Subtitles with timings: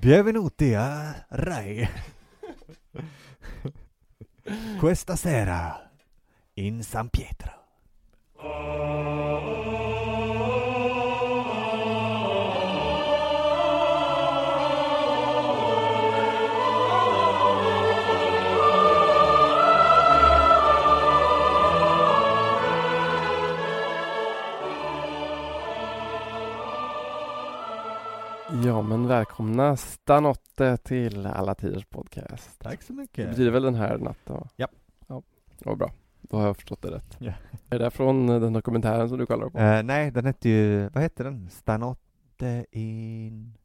[0.00, 1.84] Benvenuti a Rai.
[4.78, 5.90] Questa sera
[6.54, 7.64] in San Pietro.
[28.64, 32.58] Ja, men välkomna Stanotte till Alla Tiders Podcast.
[32.60, 33.28] Tack så Det mycket.
[33.30, 34.48] betyder väl den här natten?
[34.56, 34.70] Japp.
[35.06, 35.22] Ja,
[35.64, 35.92] vad bra.
[36.20, 37.16] Då har jag förstått det rätt.
[37.18, 37.32] Ja.
[37.70, 39.58] Är det från eh, den dokumentären som du kollar på?
[39.58, 41.50] Eh, nej, den hette ju, vad hette den?
[41.50, 43.58] Stanotte in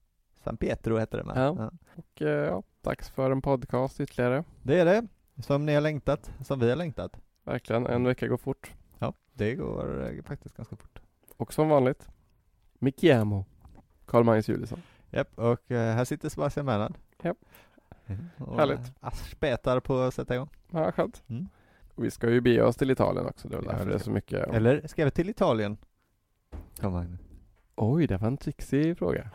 [0.43, 1.34] San Pietro hette den va?
[1.35, 1.71] Ja.
[1.95, 4.43] Och eh, ja, dags för en podcast ytterligare.
[4.63, 5.07] Det är det.
[5.43, 7.20] Som ni har längtat, som vi har längtat.
[7.43, 8.71] Verkligen, en vecka går fort.
[8.99, 11.02] Ja, det går faktiskt ganska fort.
[11.38, 12.07] Och som vanligt,
[12.79, 13.45] Mikiamo,
[14.05, 14.81] Carl-Magnus Julisson.
[15.12, 16.93] Japp, och eh, här sitter Sebastian Bernhard.
[17.23, 17.38] Japp.
[18.38, 18.93] Och Härligt.
[18.99, 20.49] Aspetar på att sätta igång.
[20.71, 21.23] Ja, skönt.
[21.27, 21.49] Mm.
[21.96, 24.12] Vi ska ju bege oss till Italien också, det är väl därför det är så
[24.12, 24.48] mycket.
[24.48, 25.77] Eller ska vi till Italien?
[26.79, 27.20] Kom Magnus.
[27.76, 29.29] Oj, det var en trixig fråga.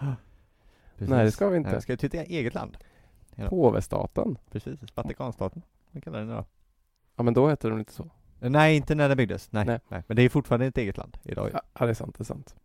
[0.96, 1.08] Precis.
[1.10, 1.70] Nej, det ska vi inte.
[1.70, 2.78] Nej, Ska vi till ett eget land?
[3.34, 3.48] Ja.
[3.48, 4.38] Påvestaten.
[4.50, 5.62] Precis, Vatikanstaten.
[5.90, 6.44] Vad kallar den idag?
[7.16, 8.10] Ja, men då hette den inte så.
[8.38, 9.52] Nej, inte när den byggdes.
[9.52, 9.80] Nej, Nej.
[9.88, 10.02] nej.
[10.06, 11.50] Men det är fortfarande ett eget land idag.
[11.52, 12.56] ja, det är sant, det är sant.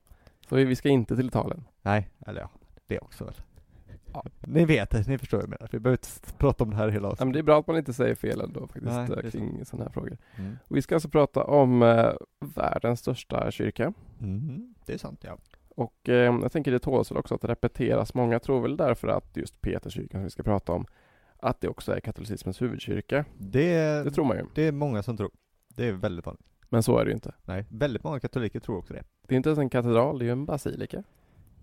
[0.50, 1.64] Så vi vi ska inte till Italien.
[1.82, 2.50] Nej, eller ja,
[2.88, 3.34] det också väl.
[4.14, 4.24] Ja.
[4.42, 5.70] Ni vet det, ni förstår vad jag menar.
[5.72, 7.34] Vi behöver inte prata om det här hela Ja, men avsnittet.
[7.34, 9.92] det är bra att man inte säger fel ändå faktiskt Nej, eh, kring sådana här
[9.92, 10.18] frågor.
[10.36, 10.58] Mm.
[10.68, 12.12] Vi ska alltså prata om eh,
[12.56, 13.94] världens största kyrka.
[14.22, 15.38] Mm, det är sant, ja.
[15.70, 18.14] Och eh, jag tänker det tåls väl också att repeteras.
[18.14, 20.86] Många tror väl därför att just Peterskyrkan som vi ska prata om,
[21.38, 23.26] att det också är katolicismens huvudkyrka.
[23.38, 24.46] Det, Det tror man ju.
[24.56, 25.32] det är många som tror.
[25.68, 26.46] Det är väldigt vanligt.
[26.70, 27.34] Men så är det ju inte.
[27.46, 29.04] Nej, väldigt många katoliker tror också det.
[29.28, 30.98] Det är inte ens en katedral, det är ju en basilika.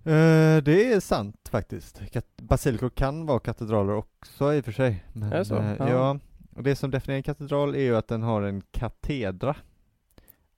[0.04, 2.00] Eh, det är sant faktiskt.
[2.12, 5.04] Kat- basilikor kan vara katedraler också i och för sig.
[5.12, 5.56] Men, Är det så?
[5.56, 5.88] eh, Ja.
[5.90, 6.18] ja.
[6.56, 9.56] Och det som definierar en katedral är ju att den har en katedra.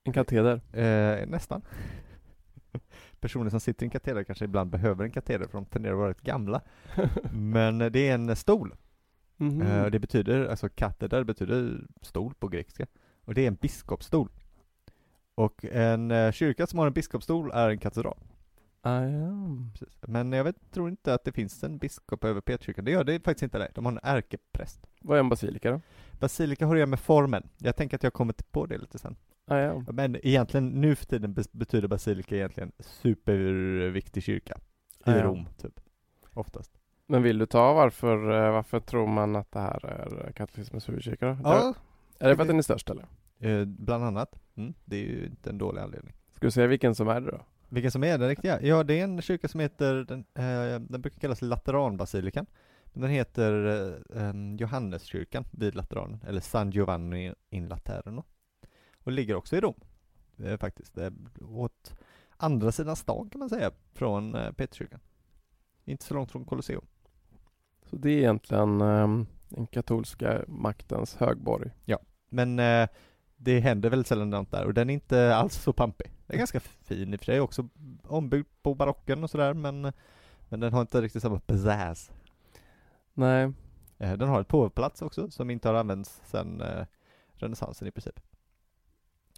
[0.04, 0.60] En kateder.
[0.72, 1.62] Eh, nästan.
[3.20, 5.98] Personer som sitter i en kateder kanske ibland behöver en kateder för de tenderar att
[5.98, 6.60] vara rätt gamla.
[7.32, 8.74] Men eh, det är en stol.
[9.36, 9.62] Mhm.
[9.62, 12.86] Eh, och det betyder, alltså kateder betyder stol på grekiska.
[13.24, 14.28] Och det är en biskopsstol.
[15.44, 18.18] Och en eh, kyrka som har en biskopsstol är en katedral.
[18.82, 19.28] ah, ja.
[19.72, 19.98] Precis.
[20.00, 22.84] Men jag vet, tror inte att det finns en biskop över Petrkyrkan.
[22.84, 23.58] Det gör det faktiskt inte.
[23.58, 23.70] Det.
[23.74, 24.86] De har en ärkepräst.
[25.00, 25.80] Vad är en basilika då?
[26.20, 27.48] Basilika har att göra med formen.
[27.58, 29.16] Jag tänker att jag kommer på det lite sen.
[29.46, 29.82] Ah, ja.
[29.92, 34.54] Men egentligen, nu för tiden betyder basilika egentligen superviktig kyrka.
[34.54, 34.58] I
[35.04, 35.24] Ja, ja.
[35.24, 35.80] Rom, typ.
[36.34, 36.72] Oftast.
[37.06, 41.26] Men vill du ta varför, eh, varför tror man att det här är katolicismens huvudkyrka
[41.26, 41.36] då?
[41.44, 41.74] Ja,
[42.18, 43.06] Är det för att den är störst eller?
[43.42, 44.40] Eh, bland annat.
[44.54, 46.14] Mm, det är ju inte en dålig anledning.
[46.32, 47.40] Ska du säga vilken som är det då?
[47.68, 48.62] Vilken som är den riktiga?
[48.62, 52.46] Ja, det är en kyrka som heter, den, eh, den brukar kallas Lateranbasilikan.
[52.92, 53.52] Den heter
[54.16, 58.24] eh, Johanneskyrkan vid Lateranen, eller San Giovanni in Laterno.
[59.04, 59.80] Och ligger också i Rom,
[60.44, 60.98] eh, faktiskt.
[60.98, 61.10] Eh,
[61.40, 61.94] åt
[62.36, 65.00] andra sidan stan kan man säga, från eh, Peterskyrkan.
[65.84, 66.84] Inte så långt från Colosseum.
[67.84, 71.70] Så det är egentligen ehm, den katolska maktens högborg.
[72.28, 72.88] Men eh,
[73.44, 76.12] det händer väldigt sällan något där och den är inte alls så pampig.
[76.26, 77.68] Den är ganska fin i och för sig, också
[78.02, 79.92] ombyggd på barocken och sådär men,
[80.48, 82.12] men den har inte riktigt samma pizzazz.
[83.14, 83.52] Nej,
[84.02, 86.86] Eh, Den har ett påveplats också som inte har använts sedan eh,
[87.32, 88.20] renässansen i princip.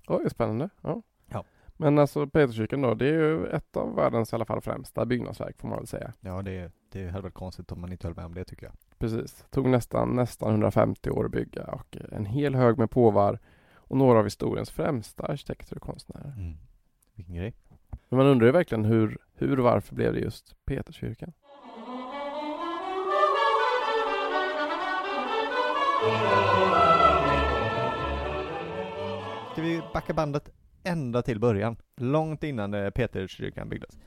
[0.09, 0.69] oj spännande.
[0.83, 1.03] Ja.
[1.27, 1.45] Ja.
[1.77, 5.59] Men alltså Peterskyrkan då, det är ju ett av världens i alla fall främsta byggnadsverk
[5.59, 6.13] får man väl säga.
[6.21, 8.75] Ja, det, det hade varit konstigt om man inte höll med om det tycker jag.
[8.99, 9.45] Precis.
[9.51, 13.39] Tog nästan, nästan 150 år att bygga och en hel hög med påvar
[13.95, 16.35] och några av historiens främsta arkitekter och konstnärer.
[16.37, 16.57] Mm.
[17.15, 17.55] Vilken grej.
[18.09, 21.33] Men man undrar ju verkligen hur, hur och varför blev det just Peterskyrkan?
[29.53, 30.51] Ska vi backa bandet
[30.85, 31.77] ända till början?
[31.97, 33.99] Långt innan eh, Peterskyrkan byggdes.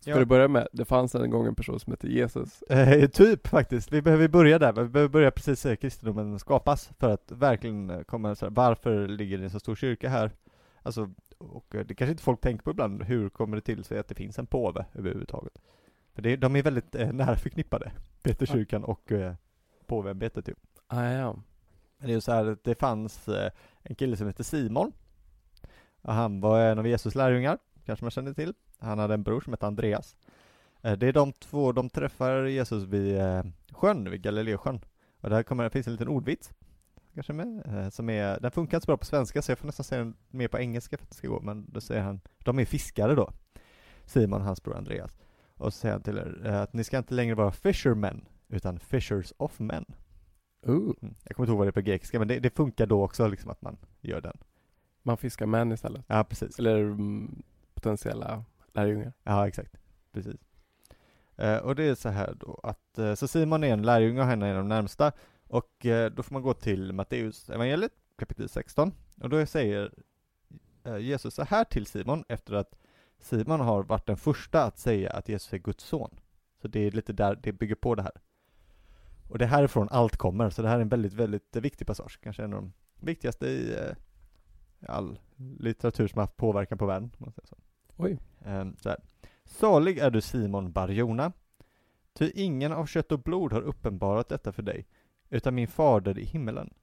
[0.00, 0.18] Ska Ja.
[0.18, 2.62] du börja med, det fanns en gång en person som hette Jesus.
[2.62, 3.92] Eh, typ faktiskt.
[3.92, 4.72] Vi behöver börja där.
[4.72, 9.08] Vi behöver börja precis där kristendomen skapas för att verkligen eh, komma så här, varför
[9.08, 10.30] ligger det en så stor kyrka här?
[10.82, 13.98] Alltså, och eh, det kanske inte folk tänker på ibland, hur kommer det till sig
[13.98, 15.52] att det finns en påve överhuvudtaget?
[16.14, 19.34] För det, de är väldigt eh, nära förknippade, Peterskyrkan och eh,
[19.86, 20.54] påveämbetet ju.
[20.86, 21.36] Ah, ja.
[21.98, 23.50] Det är så här det fanns eh,
[23.82, 24.92] en kille som hette Simon.
[26.02, 28.54] Och han var en av Jesus lärjungar, kanske man känner till.
[28.78, 30.16] Han hade en bror som hette Andreas.
[30.82, 33.42] Eh, det är de två, de träffar Jesus vid eh,
[33.72, 34.80] sjön, vid Galileasjön.
[35.20, 36.52] Och där kommer, finns en liten ordvits,
[37.14, 39.66] kanske med, eh, som är, den funkar inte så bra på svenska så jag får
[39.66, 42.20] nästan säga den mer på engelska för att det ska gå, men då säger han,
[42.38, 43.32] de är fiskare då.
[44.06, 45.16] Simon och hans bror Andreas.
[45.54, 49.32] Och så säger han till er att ni ska inte längre vara fishermen, utan fishers
[49.36, 49.84] of men.
[50.68, 51.14] Uh, Mm.
[51.24, 53.28] Jag kommer inte ihåg vad det är på grekiska, men det, det funkar då också
[53.28, 54.36] liksom att man gör den.
[55.02, 56.04] man fiskar män istället.
[56.06, 56.58] Ja, precis.
[56.58, 57.42] Eller mm,
[57.74, 58.44] potentiella
[58.76, 59.12] lärjungar.
[59.22, 59.76] Ja, exakt.
[60.12, 60.40] Precis.
[61.36, 64.26] Eh, och det är så här då att, eh, så Simon är en lärjunge och
[64.26, 65.12] henne är de närmsta.
[65.48, 68.92] Och eh, då får man gå till Matteus evangeliet kapitel 16.
[69.20, 69.92] Och då säger
[70.84, 72.78] eh, Jesus så här till Simon efter att
[73.18, 76.20] Simon har varit den första att säga att Jesus är Guds son.
[76.62, 78.20] Så det är lite där det bygger på det här.
[79.28, 82.18] Och det är härifrån allt kommer, så det här är en väldigt, väldigt viktig passage.
[82.22, 83.96] Kanske en av de viktigaste i eh,
[84.88, 85.18] all
[85.58, 87.10] litteratur som har haft påverkan på världen.
[87.18, 87.56] om man säger så.
[87.96, 88.18] Oj.
[88.44, 88.98] Ehm, så här.
[89.44, 91.32] Salig är du Simon Barjona,
[92.12, 94.86] ty ingen av kött och blod har uppenbarat detta för dig,
[95.30, 96.74] utan min fader i himmelen.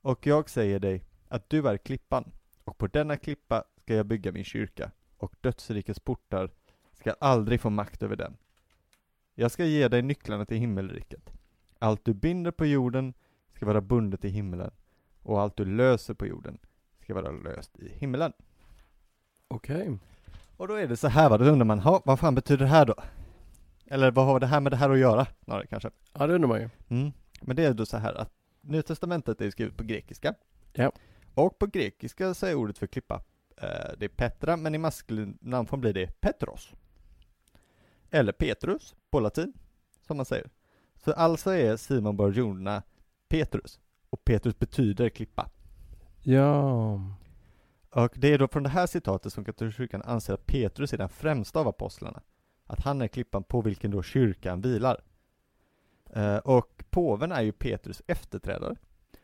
[0.00, 2.32] Och jag säger dig att du är klippan,
[2.64, 6.50] och på denna klippa ska jag bygga min kyrka, och dödsrikets portar
[6.92, 8.36] ska aldrig få makt över den.
[9.34, 11.32] Jag ska ge dig nycklarna till himmelriket.
[11.78, 13.14] Allt du binder på jorden
[13.54, 14.70] ska vara bundet i himmelen,
[15.22, 16.58] och allt du löser på jorden
[17.00, 18.32] ska vara löst i himmelen.
[19.48, 19.98] Okej.
[20.56, 22.70] Och då är det så här va, då undrar man, ha, vad fan betyder det
[22.70, 22.94] här då?
[23.86, 25.26] Eller vad har det här med det här att göra?
[25.44, 25.90] Snarare kanske.
[26.12, 26.68] Ja, det undrar man ju.
[26.88, 27.12] Mm.
[27.40, 30.34] Men det är då så här att Nya Testamentet är skrivet på grekiska.
[30.72, 30.92] Ja.
[31.34, 33.22] Och på grekiska så är ordet för klippa,
[33.56, 36.72] eh, det är Petra, men i maskulin namnform blir det Petros.
[38.10, 39.52] Eller Petrus på latin,
[40.06, 40.50] som man säger.
[40.96, 42.82] Så alltså är Simon Barjona
[43.28, 43.80] Petrus.
[44.10, 45.50] Och Petrus betyder klippa.
[46.22, 47.00] Ja.
[47.90, 50.98] Och det är då från det här citatet som katolska kyrkan anser att Petrus är
[50.98, 52.22] den främsta av apostlarna.
[52.66, 55.00] Att han är klippan på vilken då kyrkan vilar.
[56.10, 58.76] Eh, och påven är ju Petrus efterträdare.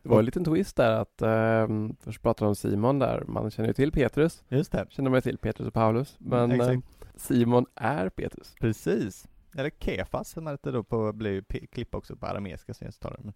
[0.02, 1.68] Det var en liten twist där att eh,
[2.00, 3.24] först pratade om Simon där.
[3.26, 4.44] Man känner ju till Petrus.
[4.48, 4.86] Just det.
[4.90, 6.16] Känner man ju till Petrus och Paulus.
[6.18, 6.78] Men eh.
[7.16, 8.54] Simon är Petrus.
[8.60, 9.28] Precis.
[9.56, 13.32] Eller Kefas som heter då på, blir klippa också på arameiska som jag tar det,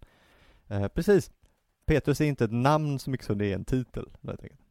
[0.67, 1.31] men eh, Precis.
[1.85, 4.09] Petrus är inte ett namn så mycket som det är en titel.
[4.23, 4.61] helt enkelt.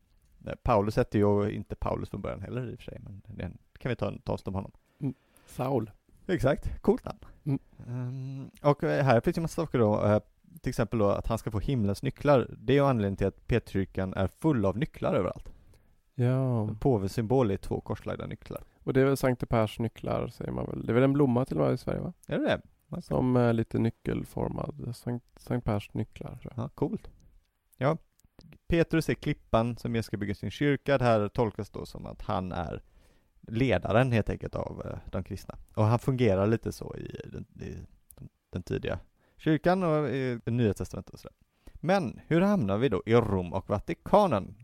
[0.49, 3.53] Eh, Paulus hette ju inte Paulus från början heller i och för sig, men det
[3.79, 4.73] kan vi ta en toast om honom.
[5.47, 5.91] Saul.
[6.27, 7.19] Exakt, coolt namn.
[7.45, 7.59] Mm.
[7.87, 10.21] Ehm, och eh, här finns en massa saker då, eh,
[10.61, 12.55] till exempel då att han ska få himlens nycklar.
[12.59, 15.53] Det är ju anledningen till att Petrskyrkan är full av nycklar överallt.
[16.15, 16.69] Ja.
[16.81, 18.65] Påvens symbol är två korslagda nycklar.
[18.83, 20.87] Och det är väl Sankte Pers nycklar säger man väl.
[20.87, 22.13] Det är väl en blomma till och med i Sverige va?
[22.27, 23.03] Är det det?
[23.03, 24.97] Som är lite nyckelformad.
[24.97, 26.65] Sankt, Sankt Pers nycklar tror jag.
[26.65, 27.11] Ja, coolt.
[27.77, 27.97] Ja,
[28.67, 30.99] Petrus är klippan som jag ska bygga sin kyrka.
[30.99, 32.83] Det här tolkas då som att han är
[33.41, 35.55] ledaren helt enkelt av eh, de kristna.
[35.75, 37.77] Och han fungerar lite så i den, i
[38.51, 38.99] den, tidiga
[39.37, 41.37] kyrkan och i det nya testamentet och sådär.
[41.75, 44.55] Men hur hamnar vi då i Rom och Vatikanen?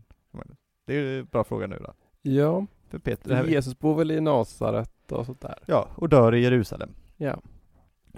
[0.85, 1.93] Det är ju en bra fråga nu då.
[2.21, 5.59] Ja, För Peter, det här, Jesus bor väl i Nasaret och sånt där.
[5.65, 6.89] ja, och dör i Jerusalem.
[7.17, 7.41] Ja.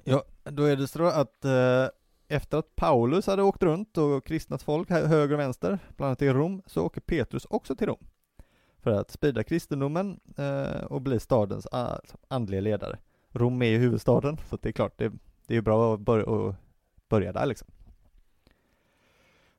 [0.04, 1.86] Ja, då är det så att eh,
[2.28, 6.30] efter att Paulus hade åkt runt och kristnat folk höger och vänster, bland annat i
[6.30, 8.08] Rom, så åker Petrus också till Rom.
[8.80, 12.98] För att sprida kristendomen eh, och bli stadens eh, alltså andliga ledare.
[13.32, 15.10] Rom är ju huvudstaden, så det är klart, det,
[15.48, 16.56] det är ju bra att börja, att
[17.10, 17.68] börja där liksom.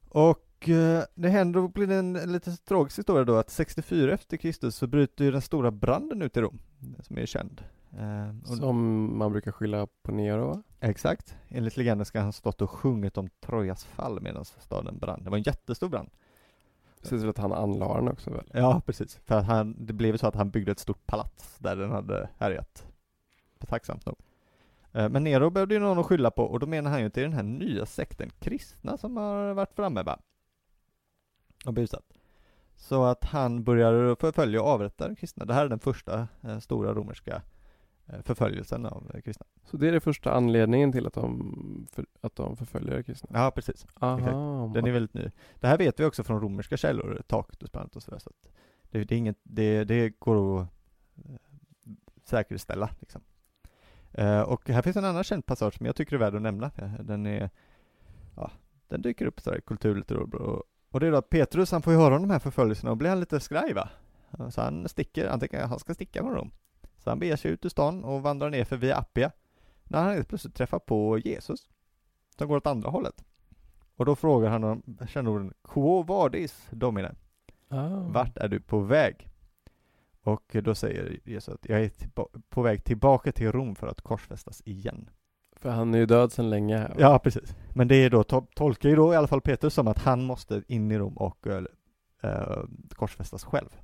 [0.09, 4.37] Och eh, det händer, och blir en, en lite tragisk historia då, att 64 efter
[4.37, 6.59] Kristus så bryter ju den stora branden ut i Rom,
[7.03, 7.63] som är känd.
[7.93, 10.63] Eh, Som man brukar skylla på Nero va?
[10.81, 11.37] Exakt.
[11.49, 15.25] Enligt legenden ska han ha stått och sjungit om Trojas fall medan staden brann.
[15.25, 16.11] Det var en jättestor brand.
[17.03, 18.51] Ser ut att han anlade den också väl?
[18.53, 19.21] Ja, precis.
[19.25, 22.29] För att han, det blev så att han byggde ett stort palats där den hade
[22.39, 22.87] härjat.
[23.59, 24.17] Tacksamt nog.
[24.93, 27.23] Eh, Men Nero behövde ju någon att skylla på och då menar han ju till
[27.23, 30.19] den här nya sekten kristna som har varit framme va?
[31.67, 32.05] Och busat.
[32.77, 35.45] Så att han börjar förfölja och avrätta kristna.
[35.45, 37.43] Det här är den första eh, stora romerska
[38.23, 39.47] förföljelsen av eh, kristna.
[39.65, 43.31] Så det är den första anledningen till att de, för, att de förföljer kristna?
[43.33, 43.87] Ja, precis.
[44.01, 44.71] Aha.
[44.75, 45.31] Den är väldigt ny.
[45.55, 48.53] Det här vet vi också från romerska källor, Tacitus bland annat och sådär, så att
[48.91, 50.69] det, det, är inget, det, det går att
[51.17, 51.35] eh,
[52.25, 53.21] säkerställa liksom.
[54.13, 56.71] Eh, och här finns en annan känd passage som jag tycker är värd att nämna.
[56.77, 57.51] Eh, Den är,
[58.37, 58.51] ja,
[58.89, 61.93] den dyker upp sådär i kulturlitteratur och, och det är då att Petrus, han får
[61.93, 63.89] ju höra om de här förföljelserna och blir han lite skraj va?
[64.39, 66.51] Eh, Så han sticker, han tänker att han ska sticka från Rom.
[67.09, 69.31] Så han beger sig ut ur stan och vandrar ner för via Appia.
[69.85, 71.69] När han helt plötsligt träffar på Jesus,
[72.39, 73.25] som går åt andra hållet.
[73.97, 77.15] Och då frågar han om känneorden Quo vadis, domine?
[77.69, 77.89] Ah.
[77.89, 79.29] Vart är du på väg?
[80.23, 81.91] Och då säger Jesus att jag är
[82.49, 85.11] på väg tillbaka till Rom för att korsfästas igen.
[85.57, 86.97] För han är ju död sedan länge här.
[86.99, 87.57] Ja, precis.
[87.75, 90.25] Men det är då, to- tolkar ju då i alla fall Petrus som att han
[90.25, 93.81] måste in i Rom och äh, korsfästas själv.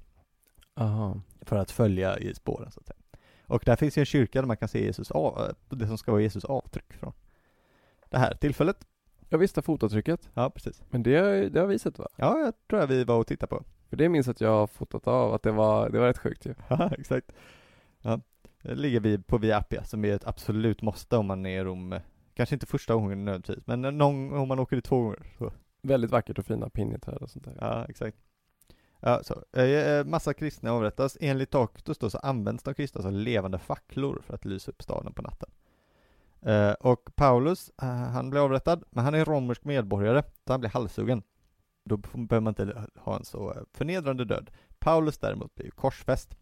[0.75, 1.21] Aha.
[1.40, 2.99] För att följa i spåren så att säga.
[3.46, 6.10] Och där finns ju en kyrka där man kan se Jesus av, det som ska
[6.12, 7.12] vara Jesus avtryck från
[8.10, 8.86] det här tillfället.
[9.28, 10.82] Jag visste fotavtrycket, Ja, precis.
[10.90, 12.08] men det, det har vi sett va?
[12.16, 13.64] Ja, jag tror jag vi var och tittade på.
[13.88, 16.46] För det minns att jag har fotat av, att det var, det var rätt sjukt
[16.46, 16.54] ju.
[16.68, 17.32] Ja, exakt.
[18.02, 18.20] Ja.
[18.62, 21.64] Det ligger vi på Via Appia som är ett absolut måste om man är i
[21.64, 21.94] Rom.
[22.34, 25.26] Kanske inte första gången nödvändigtvis, men någon, om man åker dit två gånger.
[25.38, 25.52] Så.
[25.82, 27.56] Väldigt vackert och fina pinjeträd och sånt där.
[27.60, 28.16] Ja, exakt.
[29.06, 29.61] Ja, så.
[29.61, 31.16] Eh, massa kristna avrättas.
[31.20, 35.12] Enligt Tacitus då så används de kristna som levande facklor för att lysa upp staden
[35.12, 35.50] på natten.
[36.42, 40.70] Eh, och Paulus, eh, han blir avrättad, men han är romersk medborgare, så han blir
[40.70, 41.23] halshuggen.
[41.84, 44.50] Då behöver man inte ha en så eh, förnedrande död.
[44.78, 46.37] Paulus däremot blir ju korsfäst.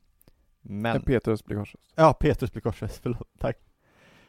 [0.60, 0.92] Men...
[0.92, 1.92] Men Petrus blir korsfäst.
[1.94, 3.58] Ja, Petrus blir korsfäst, förlåt, tack.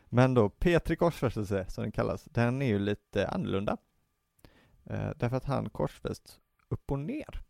[0.05, 3.77] Men då, Petri korsfästelse, som den kallas, den är ju lite annorlunda.
[4.83, 7.43] Eh, därför att han korsfästs upp och ner.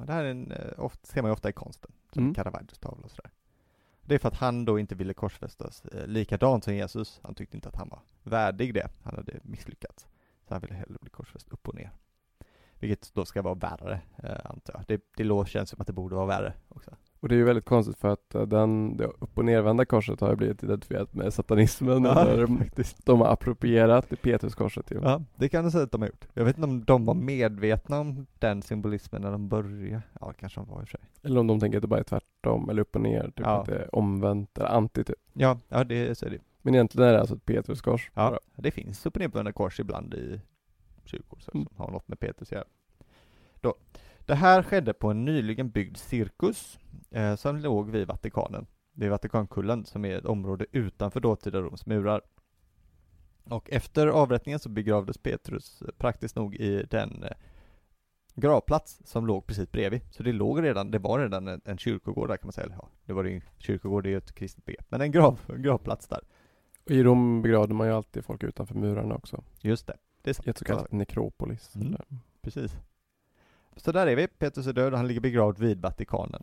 [0.00, 2.34] Och det här är en, eh, ofta, ser man ju ofta i konsten, som Mm.
[2.34, 3.30] Caravaggios tavla och sådär.
[4.02, 7.20] Det är för att han då inte ville korsfästas eh, likadant som Jesus.
[7.22, 8.88] Han tyckte inte att han var värdig det.
[9.02, 10.06] Han hade misslyckats.
[10.48, 11.90] Så han ville hellre bli korsfäst upp och ner.
[12.78, 14.84] Vilket då ska vara värre, eh, antar jag.
[14.86, 16.96] Det, det känns som att det borde vara värre också.
[17.20, 20.20] Och det är ju väldigt konstigt för att eh, den, det upp och nervända korset
[20.20, 22.06] har ju blivit identifierat med satanismen.
[22.06, 23.06] eller faktiskt.
[23.06, 25.00] de har approprierat det Petruskorset ju.
[25.02, 26.28] Ja, det kan du säga att de har gjort.
[26.34, 30.02] Jag vet inte om de var medvetna om den symbolismen när de började.
[30.20, 31.06] Ja, kanske de var i och för sig.
[31.22, 33.60] Eller om de tänker att det bara är tvärtom, eller upp och ner, typ Ja.
[33.60, 35.16] att det är omvänt, eller anti typ.
[35.32, 36.38] Ja, ja det så är det.
[36.62, 38.10] Men egentligen är det alltså ett Petruskors.
[38.14, 40.40] Ja, det finns upp och nervända kors ibland i
[41.04, 41.66] kyrkor Mm.
[41.66, 42.64] som har något med Petrus att göra.
[43.60, 43.74] Då.
[44.26, 46.78] Det här skedde på en nyligen byggd cirkus
[47.10, 52.22] eh, som låg vid Vatikanen, vid Vatikankullen som är ett område utanför dåtida Roms murar.
[53.44, 57.30] Och efter avrättningen så begravdes Petrus eh, praktiskt nog i den eh,
[58.34, 60.00] gravplats som låg precis bredvid.
[60.10, 62.68] Så det låg redan, det var redan en, en kyrkogård där kan man säga.
[62.70, 65.40] Ja, det var det ju, kyrkogård det är ju ett kristet begrepp, men en grav,
[65.48, 66.20] en gravplats där.
[66.84, 69.44] Och i Rom begravde man ju alltid folk utanför murarna också.
[69.60, 70.48] Just det, det är sant.
[70.48, 71.76] Ett så kallat nekropolis.
[71.76, 71.96] Mm.
[72.42, 72.78] Precis.
[73.76, 74.26] Så där är vi.
[74.28, 76.42] Petrus är död och han ligger begravd vid Vatikanen.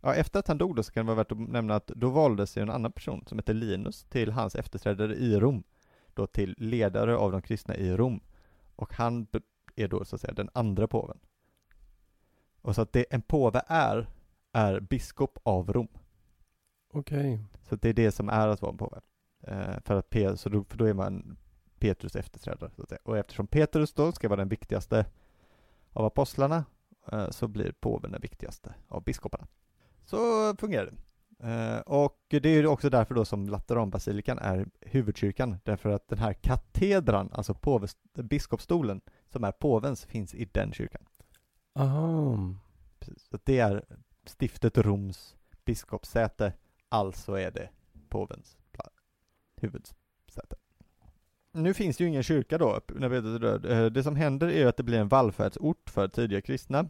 [0.00, 2.10] Ja, efter att han dog då så kan det vara värt att nämna att då
[2.10, 5.62] valdes ju en annan person som heter Linus till hans efterträdare i Rom.
[6.14, 8.20] Då till ledare av de kristna i Rom.
[8.76, 9.26] Och han
[9.76, 11.18] är då så att säga den andra påven.
[12.62, 14.08] Och så att det en påve är,
[14.52, 15.88] är biskop av Rom.
[16.92, 17.44] Okej.
[17.62, 19.00] Så att det är det som är att vara en påve.
[19.40, 21.36] Eh, för, att Pe- så då, för då är man
[21.78, 22.70] Petrus efterträdare.
[22.76, 23.00] Så att säga.
[23.04, 25.06] Och eftersom Petrus då ska vara den viktigaste
[25.98, 26.64] av apostlarna
[27.12, 29.46] eh, så blir påven den viktigaste av biskoparna.
[30.04, 30.16] Så
[30.56, 30.96] fungerar det.
[31.48, 36.32] Eh, och det är också därför då som Lateranbasilikan är huvudkyrkan, därför att den här
[36.32, 41.02] katedran, alltså påves, biskopsstolen, som är påvens, finns i den kyrkan.
[41.74, 42.38] Aha.
[42.98, 43.28] Precis.
[43.30, 43.84] Så det är
[44.24, 46.52] stiftet Roms biskopssäte,
[46.88, 47.68] alltså är det
[48.08, 48.58] påvens
[49.56, 50.56] huvudsäte.
[51.62, 53.66] Nu finns det ju ingen kyrka då, när Petrus är död.
[53.66, 56.88] Eh, det som händer är ju att det blir en vallfärdsort för tidiga kristna.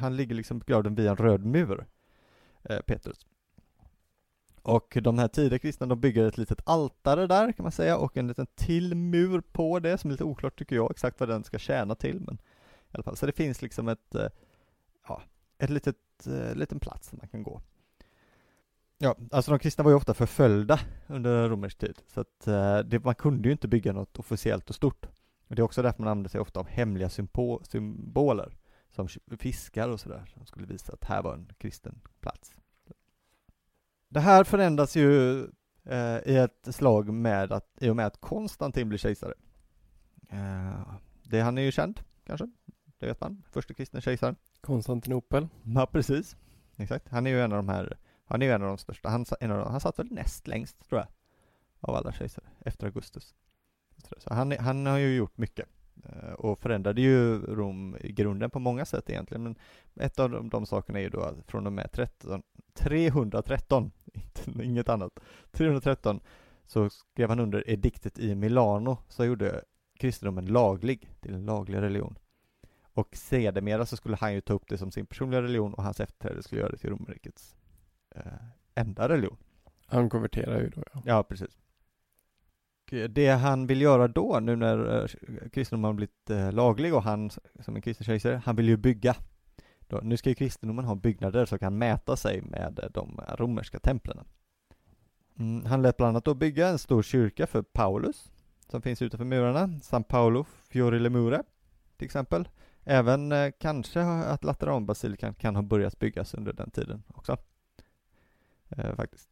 [0.00, 1.86] Han ligger liksom begravd via en röd mur,
[2.62, 3.26] eh, Petrus.
[4.62, 8.16] Och de här tidiga kristna, de bygger ett litet altare där kan man säga, och
[8.16, 11.44] en liten till mur på det, som är lite oklart tycker jag, exakt vad den
[11.44, 13.16] ska tjäna till, men i alla fall.
[13.16, 14.28] Så det finns liksom ett, eh,
[15.08, 15.22] ja,
[15.58, 15.96] ett litet,
[16.54, 17.60] liten plats där man kan gå.
[18.98, 23.04] Ja, alltså de kristna var ju ofta förföljda under romersk tid, så att eh, det,
[23.04, 25.06] man kunde ju inte bygga något officiellt och stort.
[25.48, 28.56] Och det är också därför man använder sig ofta av hemliga sympo- symboler,
[28.90, 32.54] som fiskar och sådär, som skulle visa att här var en kristen plats.
[34.08, 35.40] Det här förändras ju
[35.84, 39.34] eh, i ett slag med att, i och med att Konstantin blir kejsare.
[40.30, 42.50] Eh, det, han är ju känd, kanske,
[42.98, 44.36] det vet man, första kristna kejsaren.
[44.60, 45.48] Konstantinopel.
[45.62, 46.36] Ja, precis.
[46.76, 47.08] Exakt.
[47.08, 47.98] Han är ju en av de här,
[48.28, 49.08] han är ju en av de största.
[49.08, 51.08] Han, en av de, han satt väl näst längst, tror jag,
[51.80, 53.34] av alla kejsare, efter Augustus.
[54.18, 55.68] Så han, han har ju gjort mycket
[56.04, 59.42] eh, och förändrade ju Rom i grunden på många sätt egentligen.
[59.42, 59.56] Men
[60.00, 62.42] ett av de, de sakerna är ju då att från och med 13,
[62.74, 65.20] 313, inte, inget annat,
[65.50, 66.20] 313
[66.66, 69.64] så skrev han under ediktet i Milano som gjorde
[69.98, 72.18] kristendomen laglig, till en laglig religion.
[72.82, 76.00] Och sedermera så skulle han ju ta upp det som sin personliga religion och hans
[76.00, 77.57] efterträdare skulle göra det till romarrikets
[78.74, 79.36] enda religion.
[79.86, 81.02] Han konverterar ju då ja.
[81.04, 81.58] Ja, precis.
[82.92, 85.08] Och Det han vill göra då, nu när eh,
[85.52, 89.16] kristendomen har blivit eh, laglig och han som en kristen kejsare, han vill ju bygga.
[89.80, 93.78] Då, nu ska ju kristendomen ha byggnader som kan mäta sig med eh, de romerska
[93.78, 94.18] templen.
[95.38, 98.30] Mm, han lät bland annat då bygga en stor kyrka för Paulus,
[98.68, 101.42] som finns utanför murarna, San Paolo Fiori le Mure,
[101.96, 102.48] till exempel.
[102.84, 107.36] Även eh, kanske att Lateranbasilikan kan ha börjat byggas under den tiden också.
[108.70, 109.28] Eh, faktiskt.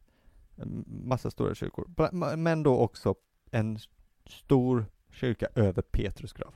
[0.55, 2.11] En Massa stora kyrkor.
[2.35, 3.15] Men då också
[3.51, 3.79] en
[4.25, 6.53] stor kyrka över Petrus grav.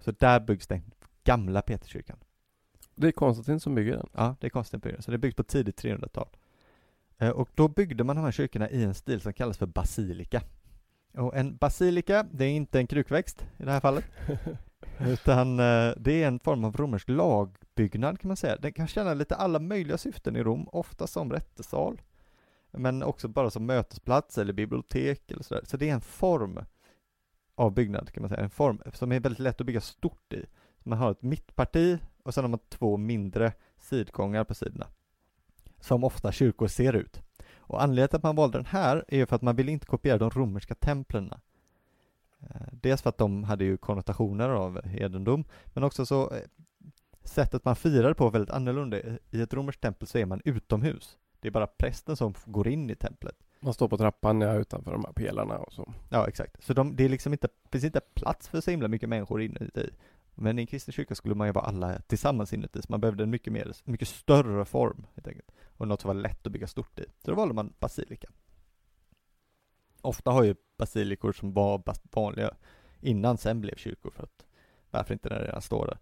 [0.00, 0.82] Så där byggs den
[1.24, 2.18] gamla Peterskyrkan.
[2.94, 4.08] Det är Konstantin som bygger den.
[4.12, 6.28] Ja, det är Konstantinbyggnad, så det byggs på tidigt 300-tal.
[7.18, 10.42] Eh, Och då byggde man de här kyrkorna i en stil som kallas för basilika.
[11.14, 14.04] Och en basilika, det är inte en krukväxt i det här fallet,
[15.00, 17.08] utan eh, det är en form av romersk
[17.76, 18.56] uppbyggnad kan man säga.
[18.56, 22.00] Den kan tjäna lite alla möjliga syften i Rom, ofta som rättesal,
[22.70, 25.62] men också bara som mötesplats eller bibliotek eller sådär.
[25.64, 26.60] Så det är en form
[27.54, 30.46] av byggnad kan man säga, en form som är väldigt lätt att bygga stort i.
[30.78, 34.86] Man har ett mittparti och sen har man två mindre sidgångar på sidorna.
[35.80, 37.22] Som ofta kyrkor ser ut.
[37.56, 39.86] Och anledningen till att man valde den här är ju för att man ville inte
[39.86, 41.40] kopiera de romerska templerna.
[42.40, 46.40] Eh, dels för att de hade ju konnotationer av hedendom, men också så eh,
[47.26, 48.98] sättet man firade på väldigt annorlunda.
[49.30, 51.18] I ett romerskt tempel så är man utomhus.
[51.40, 53.36] Det är bara prästen som går in i templet.
[53.60, 55.92] Man står på trappan ja, utanför de här pelarna och så.
[56.10, 56.64] Ja, exakt.
[56.64, 59.90] Så de, det är liksom inte, finns inte plats för så himla mycket människor inuti.
[60.34, 63.22] Men i en kristen kyrka skulle man ju vara alla tillsammans inuti, så man behövde
[63.22, 65.50] en mycket mer, mycket större form helt enkelt.
[65.76, 67.04] Och något som var lätt att bygga stort i.
[67.24, 68.28] Så då valde man basilika.
[70.00, 72.54] Ofta har ju basilikor som var vanliga
[73.00, 74.46] innan sen blev kyrkor för att
[74.90, 75.98] varför inte när det redan står där.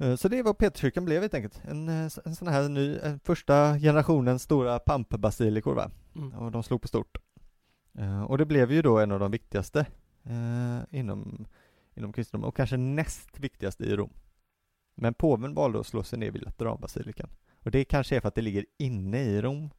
[0.00, 1.62] Eh, Så det är vad Peterskyrkan blev helt enkelt.
[1.64, 5.90] En, eh, en sån här ny, en första generationens stora pampbasilikor va.
[6.38, 7.18] Och de slog på stort.
[7.98, 9.86] Eh, och det blev ju då en av de viktigaste
[10.24, 11.46] eh, inom,
[11.94, 14.12] inom kristendomen och kanske näst viktigaste i Rom.
[14.94, 17.30] Men påven valde att slå sig ner vid Lateranbasilikan.
[17.64, 19.70] Och det kanske är för att det ligger inne i Rom.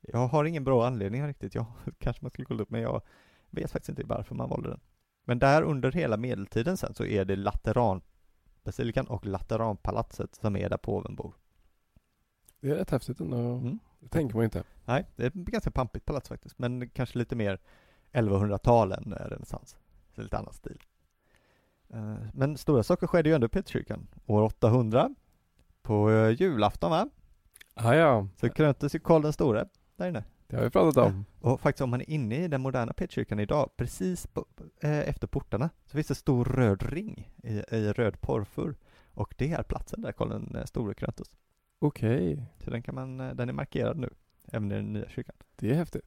[0.00, 1.66] Jag har ingen bra anledning riktigt, jag
[1.98, 3.02] kanske man skulle kolla upp, men jag
[3.50, 4.80] vet faktiskt inte varför man valde den.
[5.24, 7.36] Men där under hela medeltiden sen så är det
[8.68, 11.34] Lateranbasilikan och Lateranpalatset som är där påven bor.
[12.60, 13.36] Det är rätt häftigt ändå.
[13.36, 13.78] Mm.
[14.00, 14.64] Det tänker man inte.
[14.84, 17.58] Nej, det är ett ganska pampigt palats faktiskt, men kanske lite mer
[18.12, 19.76] 1100-tal än renässans.
[20.14, 20.82] Så lite annan stil.
[21.88, 24.06] Eh, Men stora saker skedde ju ändå i Peterskyrkan.
[24.26, 25.14] År 800,
[25.82, 27.08] på eh, julafton va?
[27.74, 30.24] Ah, ja, Så kröntes ju Karl den store där inne.
[30.48, 31.24] Det har vi pratat om.
[31.40, 34.46] Och faktiskt om man är inne i den moderna Peterskyrkan idag, precis på,
[34.80, 38.76] eh, efter portarna, så finns det stor röd ring i, i röd porrfur.
[39.14, 41.28] Och det är platsen där Karl den eh, store kröntes.
[41.78, 44.10] Okej, Så den kan man, eh, den är markerad nu,
[44.52, 45.36] även i den nya kyrkan.
[45.56, 46.04] det är häftigt.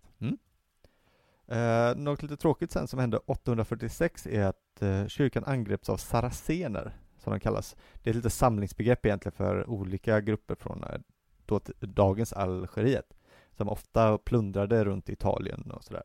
[1.52, 6.96] Eh, något lite tråkigt sen som hände 846 är att eh, kyrkan angreps av saracener,
[7.18, 7.76] som de kallas.
[8.04, 13.14] Det är ett litet samlingsbegrepp egentligen för olika grupper från eh, dagens Algeriet,
[13.58, 16.04] som ofta plundrade runt Italien och sådär.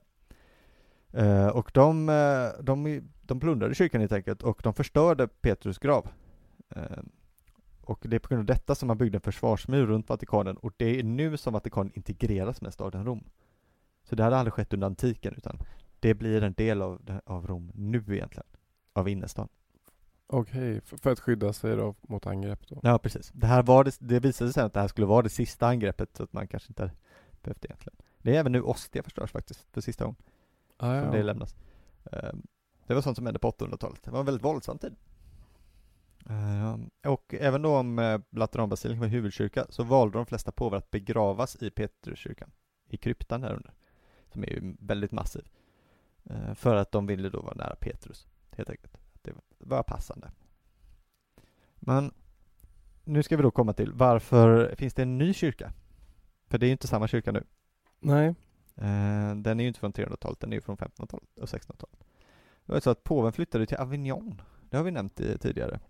[1.12, 6.08] Eh, och de, eh, de, de plundrade kyrkan helt enkelt och de förstörde Petrus grav.
[6.68, 6.82] Eh,
[7.80, 10.72] och det är på grund av detta som man byggde en försvarsmur runt Vatikanen och
[10.76, 13.24] det är nu som Vatikanen integreras med staden Rom.
[14.04, 15.58] Så det hade aldrig skett under antiken utan
[16.00, 18.46] det blir en del av, av Rom nu egentligen.
[18.92, 19.48] Av innerstan.
[20.26, 22.80] Okej, för, för att skydda sig då mot angrepp då.
[22.82, 23.30] Ja precis.
[23.34, 26.16] Det här var det, det visade sig att det här skulle vara det sista angreppet
[26.16, 26.90] så att man kanske inte
[27.46, 27.96] behövde egentligen.
[28.18, 30.16] Det är även nu Ostia förstörs faktiskt för sista gången
[30.76, 31.22] Ah, som det ja.
[31.24, 31.56] lämnas.
[32.12, 32.42] Ehm,
[32.86, 34.02] Det var sånt som hände på 800-talet.
[34.02, 34.96] Det var en väldigt våldsam tid.
[36.30, 40.90] Ehm, Och även då om eh, Lateranbasilikan var huvudkyrka så valde de flesta påvar att
[40.90, 42.50] begravas i Petruskyrkan,
[42.88, 43.74] i kryptan här under,
[44.32, 45.48] som är ju väldigt massiv.
[46.24, 48.98] Eh, För att de ville då vara nära Petrus, helt enkelt.
[49.22, 50.30] Det var passande.
[51.76, 52.14] Men
[53.04, 55.72] nu ska vi då komma till varför finns det en ny kyrka?
[56.48, 57.44] För det är ju inte samma kyrka nu.
[58.00, 58.26] Nej.
[58.76, 62.04] Eh, Den är ju inte från 300-talet, den är ju från 1500-talet och 1600-talet.
[62.66, 64.42] Det var så att påven flyttade till Avignon.
[64.70, 65.80] Det har vi nämnt i- tidigare.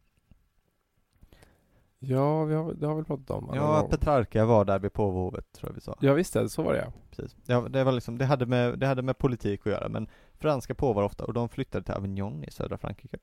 [1.98, 3.50] Ja, vi har, det har vi pratat om.
[3.54, 3.88] Ja, gånger.
[3.88, 5.96] Petrarca var där vid påvehovet, tror jag vi sa.
[6.00, 6.92] Ja, visst det, så var det ja.
[7.10, 7.36] Precis.
[7.46, 10.74] Ja, det var liksom, det hade med, det hade med politik att göra, men franska
[10.74, 13.18] påvar ofta, och de flyttade till Avignon i södra Frankrike.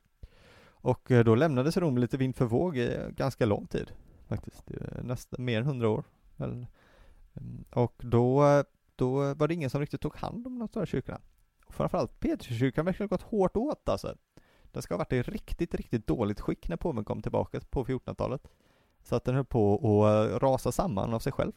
[0.66, 3.92] Och eh, då lämnades Rom lite vind för våg i ganska lång tid,
[4.28, 4.72] faktiskt.
[4.72, 6.04] Eh, Nästan mer än hundra år.
[6.36, 6.66] Väl.
[7.34, 8.64] Mm, och då,
[8.96, 11.22] då var det ingen som riktigt tog hand om de stora kyrkorna.
[11.66, 14.16] Och framförallt Peterskyrkan verkar ha gått hårt åt alltså.
[14.72, 18.48] Den ska ha varit i riktigt, riktigt dåligt skick när påven kom tillbaka på 1400-talet.
[19.04, 21.52] Så att den höll på att eh, rasa samman av sig själv.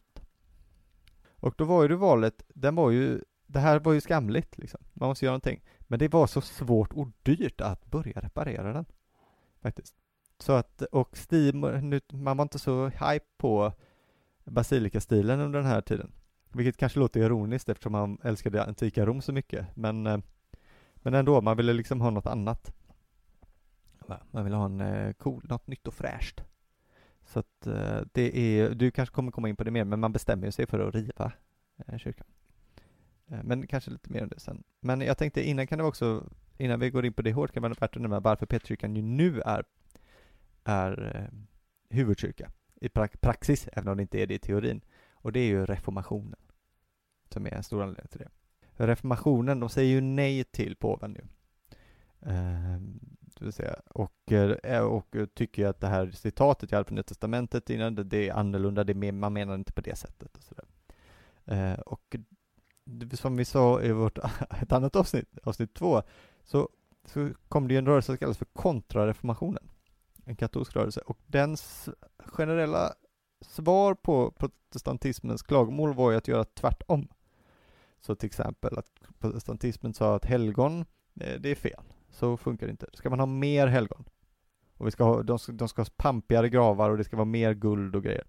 [1.30, 4.80] Och då var ju det valet, den var ju, det här var ju skamligt liksom.
[4.92, 5.64] Man måste göra någonting.
[5.80, 8.84] Men det var så svårt och dyrt att börja reparera den.
[9.60, 9.94] Faktiskt.
[10.38, 11.60] Så att, och Steam,
[12.12, 13.72] man var inte så hype på
[14.46, 16.12] basilikastilen under den här tiden.
[16.52, 19.76] Vilket kanske låter ironiskt eftersom man älskade antika Rom så mycket.
[19.76, 20.18] Men, eh,
[20.94, 22.72] men ändå, man ville liksom ha något annat.
[24.30, 26.42] Man ville ha en eh, cool, något nytt och fräscht.
[27.24, 30.12] Så att eh, det är, du kanske kommer komma in på det mer, men man
[30.12, 31.32] bestämmer sig för att riva
[31.98, 32.26] kyrkan.
[33.26, 34.64] Men kanske lite mer om det sen.
[34.80, 36.24] Men jag tänkte innan kan det också,
[36.58, 38.96] innan vi går in på det hårt, kan det vara värt att nämna varför Peterskyrkan
[38.96, 39.64] ju nu är,
[40.64, 41.30] är
[41.90, 42.50] huvudkyrka
[42.86, 44.80] i pra- praxis, även om det inte är det i teorin.
[45.12, 46.40] Och det är ju reformationen
[47.28, 48.30] som är en stor anledning till det.
[48.86, 51.26] Reformationen, de säger ju nej till påven nu.
[52.20, 52.80] Eh,
[53.38, 56.94] det vill säga, och, eh, och tycker ju att det här citatet jag hade från
[56.94, 59.96] Nya Testamentet innan, det, det är annorlunda, det är mer, man menar inte på det
[59.96, 60.64] sättet och sådär.
[61.44, 62.16] Eh, och
[63.12, 64.18] som vi sa i vårt
[64.62, 66.02] ett annat avsnitt, avsnitt två,
[66.44, 66.68] så,
[67.04, 69.68] så kom det ju en rörelse som kallas för kontrareformationen,
[70.26, 72.94] en katolsk rörelse, och dens generella
[73.40, 77.08] svar på protestantismens klagomål var ju att göra tvärtom.
[78.00, 80.84] Så till exempel att protestantismen sa att helgon,
[81.20, 81.82] eh, det är fel.
[82.10, 82.86] Så funkar det inte.
[82.92, 84.04] Ska man ha mer helgon?
[84.76, 87.24] Och vi ska ha, de, ska, de ska ha pampigare gravar och det ska vara
[87.24, 88.26] mer guld och grejer.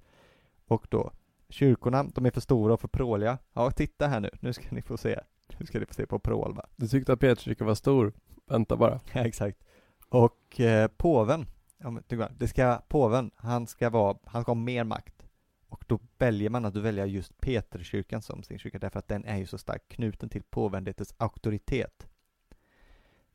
[0.67, 1.11] Och då,
[1.49, 3.37] kyrkorna, de är för stora och för pråliga.
[3.53, 5.19] Ja, titta här nu, nu ska ni få se.
[5.57, 6.65] Nu ska ni få se på prål va?
[6.75, 8.13] Du tyckte att Peterskyrkan var stor?
[8.45, 8.99] Vänta bara.
[9.13, 9.63] Ja, exakt.
[10.09, 11.45] Och eh, påven,
[11.77, 12.03] ja, men,
[12.37, 15.27] det ska, påven, han ska vara, han ska ha mer makt.
[15.69, 19.25] Och då väljer man att du väljer just Peterskyrkan som sin kyrka, därför att den
[19.25, 22.07] är ju så starkt knuten till påvändetets auktoritet.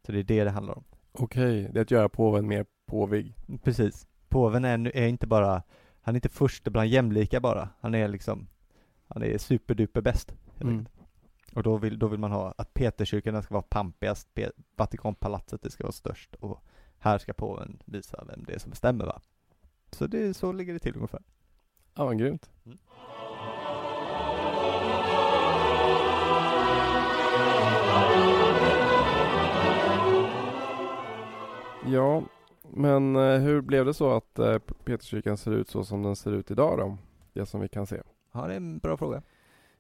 [0.07, 0.85] Så det är det det handlar om.
[1.12, 3.35] Okej, det är att göra påven mer påvig.
[3.62, 4.07] Precis.
[4.28, 5.62] Påven är, är inte bara,
[6.00, 8.48] han är inte först bland jämlika bara, han är liksom,
[9.07, 10.35] han är superduper bäst.
[10.61, 10.87] Mm.
[11.55, 14.28] Och då vill, då vill man ha att Peterskyrkan ska vara pampigast,
[14.76, 16.64] Vatikanpalatset det ska vara störst och
[17.03, 19.21] här ska påven visa vem det är som bestämmer va.
[19.91, 21.23] Så det, så ligger det till ungefär.
[21.95, 22.51] Ja, vad grymt.
[22.67, 22.79] Mm.
[31.87, 32.23] Ja,
[32.62, 36.33] men eh, hur blev det så att eh, Peterskyrkan ser ut så som den ser
[36.33, 36.99] ut idag då?
[37.33, 38.03] Det som vi kan se.
[38.33, 39.23] Ja, det är en bra fråga.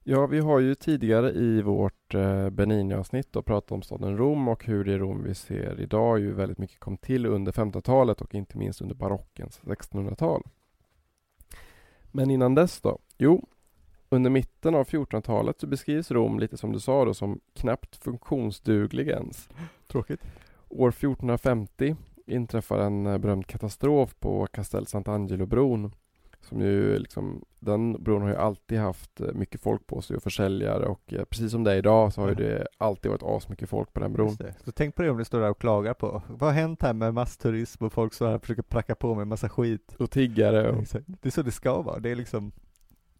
[0.02, 4.64] Ja, vi har ju tidigare i vårt eh, Bernini-avsnitt då pratat om staden Rom och
[4.64, 8.58] hur det Rom vi ser idag ju väldigt mycket kom till under 1500-talet och inte
[8.58, 10.42] minst under barockens 1600-tal.
[12.10, 12.98] Men innan dess då?
[13.18, 13.48] Jo,
[14.08, 19.08] under mitten av 1400-talet så beskrivs Rom lite som du sa då som knappt funktionsduglig
[19.08, 19.48] ens.
[19.86, 20.20] Tråkigt.
[20.68, 21.96] År 1450
[22.26, 25.92] inträffar en eh, berömd katastrof på Castel Sant'Angelo-bron.
[26.42, 30.22] Som ju liksom, den bron har ju alltid haft eh, mycket folk på sig och
[30.22, 33.68] försäljare och eh, precis som det är idag så har ju det alltid varit asmycket
[33.68, 34.36] folk på den bron.
[34.64, 36.92] Så tänk på det om ni står där och klagar på, vad har hänt här
[36.92, 39.94] med massturism och folk här och försöker pracka på med massa skit.
[39.98, 40.84] Och tiggare och.
[41.06, 42.52] Det är så det ska vara, det är liksom,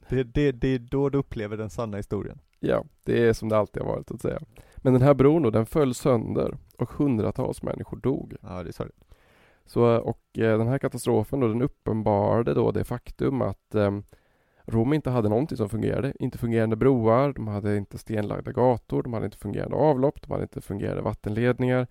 [0.08, 2.38] det, det, det är då du upplever den sanna historien.
[2.60, 4.40] ja, det är som det alltid har varit att säga.
[4.76, 8.36] Men den här bron då, den föll sönder och hundratals människor dog.
[8.42, 9.04] Ja, det är sorgligt.
[9.72, 13.98] Så, och eh, den här katastrofen då, den uppenbarade då det faktum att eh,
[14.64, 16.12] Rom inte hade någonting som fungerade.
[16.18, 20.42] Inte fungerande broar, de hade inte stenlagda gator, de hade inte fungerande avlopp, de hade
[20.42, 21.86] inte fungerande vattenledningar.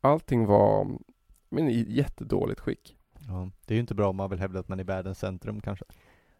[0.00, 0.88] Allting var
[1.48, 2.96] men, i jättedåligt skick.
[3.28, 5.60] Ja, det är ju inte bra om man vill hävda att man är världens centrum
[5.60, 5.84] kanske.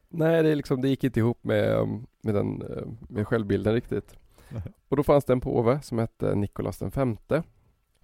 [0.09, 1.89] Nej, det, är liksom, det gick inte ihop med,
[2.21, 4.15] med, den, eh, med självbilden riktigt.
[4.89, 7.43] Och då fanns det en påve som hette Nikolas den femte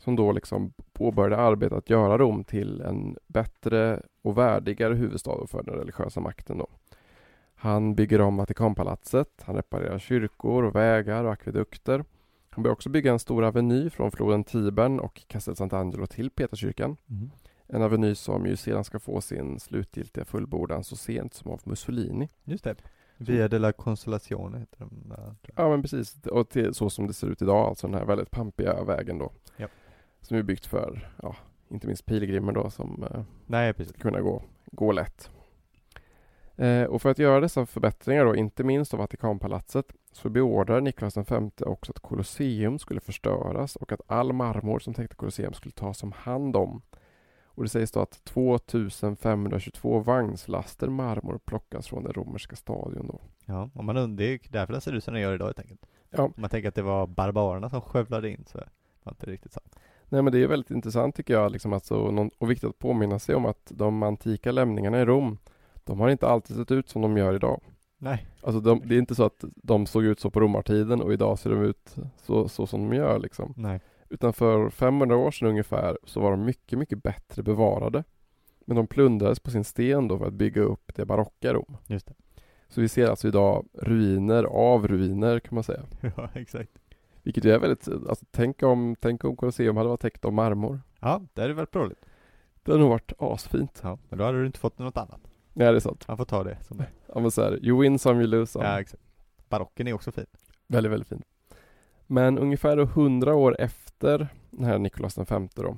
[0.03, 5.63] som då liksom påbörjade arbetet att göra Rom till en bättre och värdigare huvudstad för
[5.63, 6.59] den religiösa makten.
[6.59, 6.67] Då.
[7.55, 12.05] Han bygger om Vatikanpalatset, han reparerar kyrkor och vägar och akvedukter.
[12.51, 16.97] Han börjar också bygga en stor aveny från floden Tibern och Castel Sant'Angelo till Peterskyrkan.
[17.11, 17.31] Mm.
[17.67, 22.29] En aveny som ju sedan ska få sin slutgiltiga fullbordan så sent som av Mussolini.
[22.45, 22.77] Just det.
[23.17, 25.09] Via della Consolazione heter de.
[25.09, 25.65] där, tror jag.
[25.65, 28.31] Ja men precis, och till, så som det ser ut idag, alltså den här väldigt
[28.31, 29.33] pampiga vägen då.
[29.57, 29.69] Ja.
[30.23, 31.37] Som är byggt för, ja,
[31.69, 33.93] inte minst pilgrimer då som eh, Nej, precis.
[33.93, 35.31] ska kunna gå, gå lätt.
[36.57, 41.17] Eh, och för att göra dessa förbättringar då, inte minst av Vatikanpalatset, så beordrar Niklas
[41.17, 46.03] V också att Colosseum skulle förstöras och att all marmor som täckte Colosseum skulle tas
[46.03, 46.83] om hand om.
[47.55, 53.21] Och det sägs då att 2522 vagnslaster marmor plockas från den romerska stadion då.
[53.45, 55.87] Ja, om man det är därför den ser ut som den gör idag helt enkelt.
[56.11, 56.31] Ja.
[56.37, 58.65] Man tänker att det var barbarerna som skövlade in så var
[59.05, 59.79] det inte riktigt sant.
[60.13, 61.95] Nej men det är väldigt intressant tycker jag liksom alltså,
[62.39, 65.39] och viktigt att påminna sig om att de antika lämningarna i Rom
[65.85, 67.61] de har inte alltid sett ut som de gör idag.
[67.99, 68.27] Nej.
[68.43, 71.39] Alltså de, det är inte så att de såg ut så på romartiden och idag
[71.39, 73.55] ser de ut så, så som de gör liksom.
[73.57, 73.81] Nej.
[74.09, 78.05] Utan för 500 år sedan ungefär så var de mycket, mycket bättre bevarade.
[78.65, 81.77] Men de plundrades på sin sten då för att bygga upp det barocka Rom.
[81.87, 82.15] Just det.
[82.69, 85.83] Så vi ser alltså idag ruiner av ruiner kan man säga.
[86.17, 86.82] Ja, exakt.
[87.23, 90.81] Vilket är väldigt, alltså tänk om, tänk om Colosseum hade varit täckt av marmor.
[91.01, 92.05] Ja, det hade varit roligt.
[92.63, 93.81] Det hade nog varit asfint.
[93.83, 95.21] Ja, men då hade du inte fått något annat.
[95.53, 96.09] Ja, det är sant.
[96.09, 98.53] Man får ta det som det Ja, men så här, you win some, you lose
[98.53, 98.65] some.
[98.65, 99.03] Ja, exakt.
[99.49, 100.27] Barocken är också fin.
[100.67, 101.23] Väldigt, väldigt fin.
[102.07, 105.77] Men ungefär då 100 år efter den här Nikolas V då,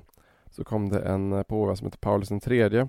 [0.50, 2.88] så kom det en eh, påve som heter Paulus III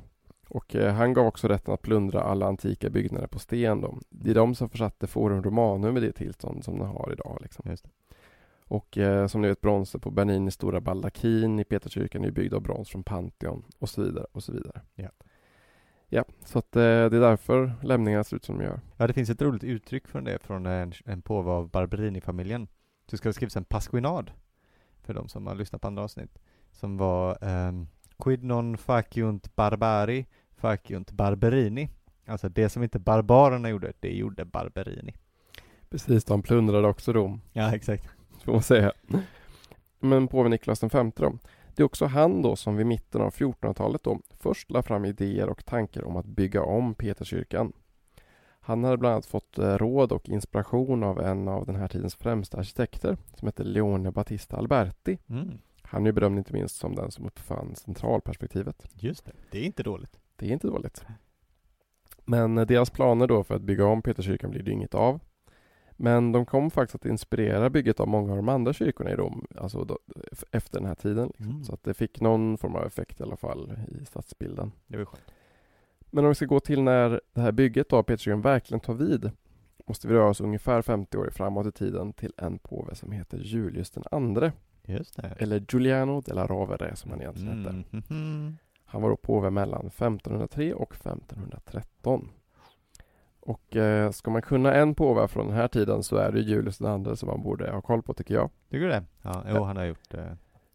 [0.50, 3.98] och eh, han gav också rätten att plundra alla antika byggnader på sten då.
[4.10, 7.40] Det är de som försatte Forum Romanum i det tillstånd som den har idag.
[7.42, 7.76] Liksom.
[8.68, 8.76] Det.
[8.76, 12.62] Och eh, som ni vet bronset på Berninis stora baldakin i Peterskyrkan är byggd av
[12.62, 14.82] brons från Pantheon och så vidare och så vidare.
[14.96, 15.10] Ja.
[16.08, 18.80] Ja, så att eh, det är därför lämningarna ser ut som de gör.
[18.98, 22.68] Ja, det finns ett roligt uttryck från det från en, en påve av Barberini-familjen.
[23.08, 24.32] Så ska det skrivas en pasquinad
[25.02, 26.40] för de som har lyssnat på andra avsnitt.
[26.72, 30.26] Som var um, Quid non faciunt barbari,
[30.56, 31.90] faciunt barberini.
[32.28, 35.16] Alltså det som inte barbarerna gjorde, det gjorde Barberini.
[35.90, 37.42] Precis, de plundrade också Rom.
[37.54, 38.10] Ja, exakt.
[38.46, 38.92] Får man säga.
[40.00, 41.38] Men påven Niklas V då.
[41.76, 45.50] Det är också han då som vid mitten av 1400-talet då först la fram idéer
[45.50, 47.74] och tankar om att bygga om Peterskyrkan.
[48.60, 52.16] Han hade bland annat fått eh, råd och inspiration av en av den här tidens
[52.16, 55.18] främsta arkitekter som heter Leone Battista Alberti.
[55.30, 55.58] Mm.
[55.82, 58.88] Han är berömd inte minst som den som uppfann centralperspektivet.
[58.94, 60.20] Just det, det är inte dåligt.
[60.36, 61.06] Det är inte dåligt.
[62.26, 65.20] Men eh, deras planer då för att bygga om Peterskyrkan blir det inget av.
[65.98, 69.48] Men de kom faktiskt att inspirera bygget av många av de andra kyrkorna i Rom,
[69.58, 70.00] alltså då,
[70.52, 71.28] efter den här tiden.
[71.28, 71.46] Liksom.
[71.46, 71.64] Mm.
[71.64, 74.72] Så att det fick någon form av effekt i alla fall i stadsbilden.
[74.88, 75.32] Det var skönt.
[76.10, 79.32] Men om vi ska gå till när det här bygget av Peterskyrkan verkligen tar vid
[79.88, 83.38] måste vi röra oss ungefär 50 år framåt i tiden till en påve som heter
[83.38, 84.52] Julius den andre.
[84.84, 85.36] Just det.
[85.40, 87.70] Eller Giuliano della Rovere som han egentligen hette.
[87.70, 88.04] Mm.
[88.10, 88.58] mhm.
[88.86, 92.30] Han var då påve mellan 1503 och 1513.
[93.46, 96.78] Och eh, ska man kunna en påve från den här tiden så är det Julius
[96.78, 98.50] den andre som man borde ha koll på tycker jag.
[98.70, 99.04] Tycker du det?
[99.22, 100.26] Ja, jo, han har gjort, eh,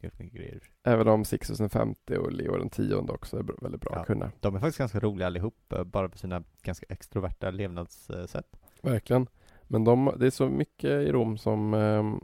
[0.01, 0.61] gjort mycket grejer.
[0.85, 1.61] Även om Sixtus
[2.07, 4.01] V och Leo den tionde också är väldigt bra Ja.
[4.01, 4.31] att kunna.
[4.41, 8.57] De är faktiskt ganska roliga allihop, eh, bara på sina ganska extroverta levnadssätt.
[8.83, 9.27] Verkligen.
[9.69, 12.15] Men de, det är så mycket i Rom som, eh,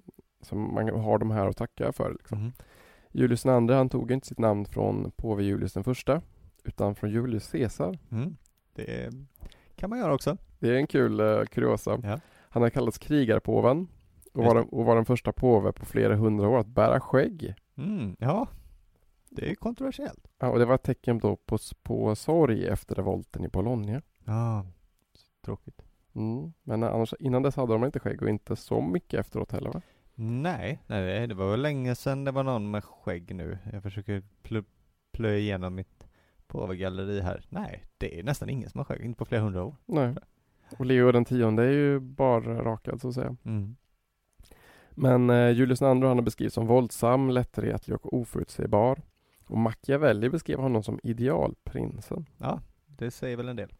[0.40, 2.12] som man har de här att tacka för.
[2.12, 2.38] Liksom.
[2.38, 2.52] Mhm.
[3.12, 6.22] Julius den andre han tog inte sitt namn från påve Julius den första
[6.64, 7.98] utan från Julius Caesar.
[8.10, 8.36] Mm.
[8.74, 9.10] Det
[9.76, 10.36] kan man göra också.
[10.58, 12.00] Det är en kul eh, kuriosa.
[12.02, 12.20] Ja.
[12.48, 13.88] Han har kallats krigarpåven
[14.32, 17.54] och var, den, och var den första påve på flera hundra år att bära skägg.
[17.76, 18.16] Mm.
[18.18, 18.48] Ja,
[19.30, 20.28] det är kontroversiellt.
[20.38, 24.02] Ja, och det var ett tecken då på, på sorg efter revolten i Bologna.
[24.24, 24.66] Ja,
[25.44, 25.82] tråkigt.
[26.14, 26.52] Mm.
[26.62, 29.82] Men annars, innan dess hade de inte skägg och inte så mycket efteråt heller va?
[30.14, 33.58] Nej, nej, det var väl länge sedan det var någon med skägg nu.
[33.72, 34.62] Jag försöker plö,
[35.12, 36.05] plöja igenom mitt
[36.48, 37.44] påvegalleri här.
[37.48, 39.76] Nej, det är nästan ingen som har skägg, inte på flera hundra år.
[39.86, 40.14] Nej.
[40.78, 43.36] Och Leo den tionde är ju bara rakad så att säga.
[43.44, 43.76] Mm.
[44.90, 49.02] Men eh, Julius II han har beskrivits som våldsam, lättretlig och oförutsägbar.
[49.46, 52.26] Och Machiavelli beskrev honom som idealprinsen.
[52.38, 53.72] Ja, det säger väl en del.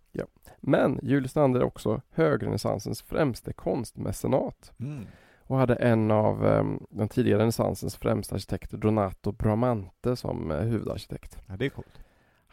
[0.60, 5.06] Men Julius II är också högrenässansens främste konstmecenat Mm.
[5.42, 11.38] och hade en av eh, den tidigare renässansens främsta arkitekter, Donato Bramante, som eh, huvudarkitekt.
[11.46, 12.00] Ja, det är coolt.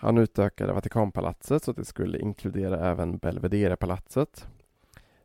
[0.03, 4.47] Han utökade Vatikanpalatset så att det skulle inkludera även Belvedere-palatset.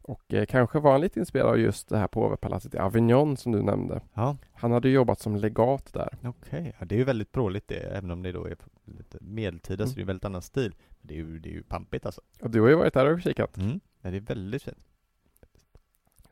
[0.02, 3.52] Och eh, kanske var han lite inspirerad av just det här påvepalatset i Avignon som
[3.52, 4.00] du nämnde.
[4.14, 6.18] Ja, Han hade jobbat som legat där.
[6.24, 6.74] okej.
[6.78, 9.90] Ja, det är ju väldigt pråligt det, även om det då är lite medeltida så
[9.90, 9.94] Mm.
[9.94, 10.74] det är en väldigt annan stil.
[10.88, 12.20] Men det är ju, det är ju pampigt alltså.
[12.42, 13.56] Och du har ju varit där och kikat.
[13.56, 13.80] Mm.
[14.02, 14.78] Ja, det är väldigt fint.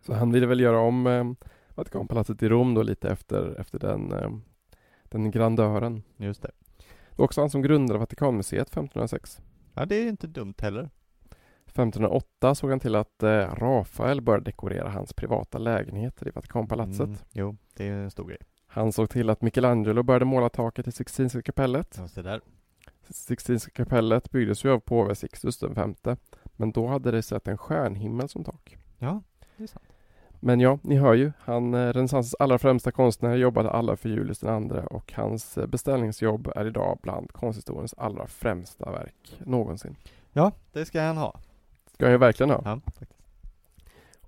[0.00, 1.24] Så han ville väl göra om eh,
[1.74, 4.30] Vatikanpalatset i Rom då lite efter, efter den, eh,
[5.04, 6.02] den grandören.
[6.16, 6.50] Just det.
[7.16, 9.40] Också han som grundade Vatikanmuseet 1506.
[9.74, 10.90] Ja, det är inte dumt heller.
[11.66, 17.07] 1508 såg han till att eh, Rafael började dekorera hans privata lägenheter i Vatikanpalatset.
[17.07, 17.18] Mm.
[17.33, 18.38] Jo, det är en stor grej.
[18.66, 21.94] Han såg till att Michelangelo började måla taket i Sixtinska kapellet.
[21.98, 22.40] Ja, så där.
[23.11, 25.94] Sixtinska kapellet byggdes ju av påve Sixtus V.
[26.57, 28.76] Men då hade det sett en stjärnhimmel som tak.
[28.98, 29.22] Ja,
[29.57, 29.86] det är sant.
[30.46, 31.32] Men ja, ni hör ju.
[31.40, 36.52] Han, eh, renässansens allra främsta konstnär, jobbade alla för Julius II och hans eh, beställningsjobb
[36.56, 39.96] är idag bland konsthistoriens allra främsta verk någonsin.
[40.32, 41.40] Ja, det ska han ha.
[41.92, 42.62] Ska ju verkligen ha.
[42.64, 42.80] Ja.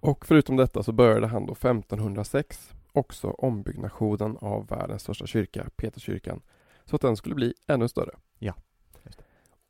[0.01, 6.41] Och förutom detta så började han då 1506 också ombyggnationen av världens största kyrka, Peterskyrkan,
[6.85, 8.13] så att den skulle bli ännu större.
[8.39, 8.55] Ja.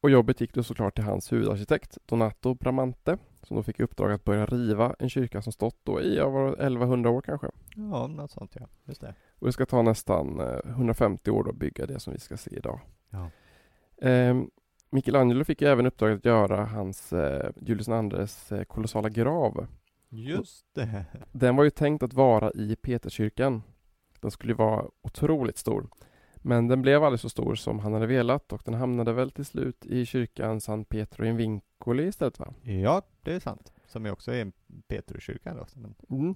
[0.00, 4.12] Och jobbet gick då såklart till hans huvudarkitekt Donato Bramante som då fick i uppdrag
[4.12, 7.50] att börja riva en kyrka som stått då i det 1100 år kanske.
[7.74, 8.66] Ja, något sånt ja.
[8.84, 9.14] Just det.
[9.38, 12.37] Och det ska ta nästan eh, 150 år då att bygga det som vi ska
[12.37, 12.80] se idag.
[13.11, 13.30] Ja.
[14.02, 14.50] Ehm,
[14.90, 19.66] Michelangelo fick ju även uppdraget att göra hans eh, Julius IIs eh, kolossala grav.
[20.08, 21.04] Just det.
[21.32, 23.62] Den var ju tänkt att vara i Peterskyrkan.
[24.20, 25.88] Den skulle vara otroligt stor.
[26.42, 29.44] Men den blev aldrig så stor som han hade velat och den hamnade väl till
[29.44, 32.55] slut i kyrkan San Pietro in Vincoli istället va?
[32.62, 33.72] Ja, det är sant.
[33.87, 34.53] Som ju också är en
[34.88, 35.66] Petrukyrka då.
[35.74, 35.94] Men...
[36.11, 36.35] Mm.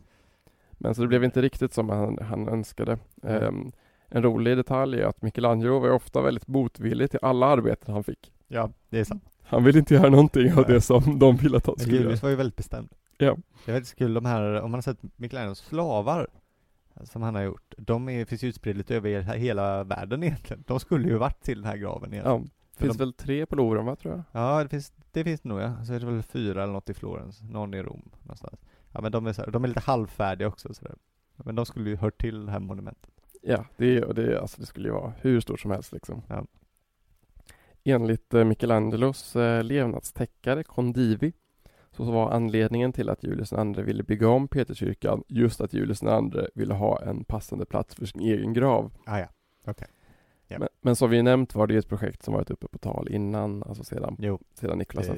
[0.73, 2.99] Men så det blev inte riktigt som han, han önskade.
[3.23, 3.43] Mm.
[3.43, 3.73] Um,
[4.09, 8.33] en rolig detalj är att Michelangelo var ofta väldigt motvillig till alla arbeten han fick.
[8.49, 9.25] Ja, det är sant.
[9.43, 12.03] Han ville inte göra någonting av det som de ville att han skulle göra.
[12.03, 12.89] Julius var ju väldigt bestämd.
[13.19, 13.37] Ja.
[13.65, 16.29] Det är väldigt kul, de här, om man har sett Michelangelos slavar,
[17.05, 20.65] som han har gjort, de är, finns ju utspridda lite över hela världen egentligen.
[20.67, 22.43] De skulle ju varit till den här graven egentligen.
[22.43, 24.23] Ja, finns de- väl tre på Louvren va, tror jag?
[24.43, 25.85] Ja, det finns, det finns det nog ja.
[25.85, 28.61] Så är det väl fyra eller något i Florens, någon i Rom någonstans.
[28.93, 30.95] Ja men de är så här, de är lite halvfärdiga också sådär.
[31.37, 33.11] Men de skulle ju hört till det här monumentet.
[33.43, 36.23] Ja, det, det, alltså det skulle ju vara hur stort som helst liksom.
[36.29, 36.47] Ja.
[37.85, 41.33] Enligt eh, Michelangelos eh, levnadsteckare Condivi
[41.93, 46.47] så var anledningen till att Julius II ville bygga om Peterskyrkan just att Julius II
[46.55, 48.93] ville ha en passande plats för sin egen grav.
[49.07, 49.27] Ah, ja,
[49.67, 49.89] okej.
[50.47, 50.59] Ja.
[50.59, 53.63] Men, men som vi nämnt var det ett projekt som varit uppe på tal innan,
[53.63, 55.17] alltså sedan, Jo, sedan Niklas V.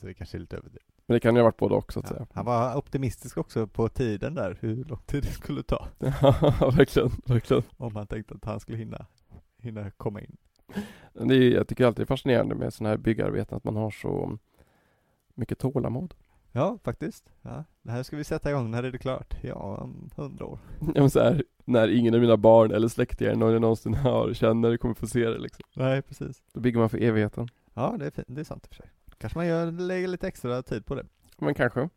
[0.00, 0.86] så det kanske är lite överdrivet.
[1.06, 2.16] Men det kan ju ha varit både och så att Ja.
[2.16, 2.26] säga.
[2.32, 5.88] Han var optimistisk också på tiden där, hur lång tid det skulle ta.
[6.60, 7.62] Ja, verkligen, verkligen.
[7.76, 9.06] Om han tänkte att han skulle hinna,
[9.58, 10.36] hinna komma in.
[11.12, 13.90] Det är, jag tycker alltid det är fascinerande med sådana här byggarbeten att man har
[13.90, 14.38] så
[15.34, 16.14] mycket tålamod.
[16.52, 17.32] Ja, faktiskt.
[17.42, 17.64] Ja.
[17.82, 19.34] Det här ska vi sätta igång, när är det klart?
[19.42, 20.58] Ja, om hundra år.
[20.80, 24.32] Ja, men så här, när ingen av mina barn eller släktingar någon jag någonsin har
[24.32, 25.64] känner kommer få se det liksom.
[25.76, 26.42] Nej, precis.
[26.52, 27.48] Då bygger man för evigheten.
[27.74, 28.26] Ja, det är, fint.
[28.30, 28.90] det är sant i och för sig.
[29.18, 31.06] Kanske man gör, lägger lite extra tid på det.
[31.38, 31.88] Men kanske.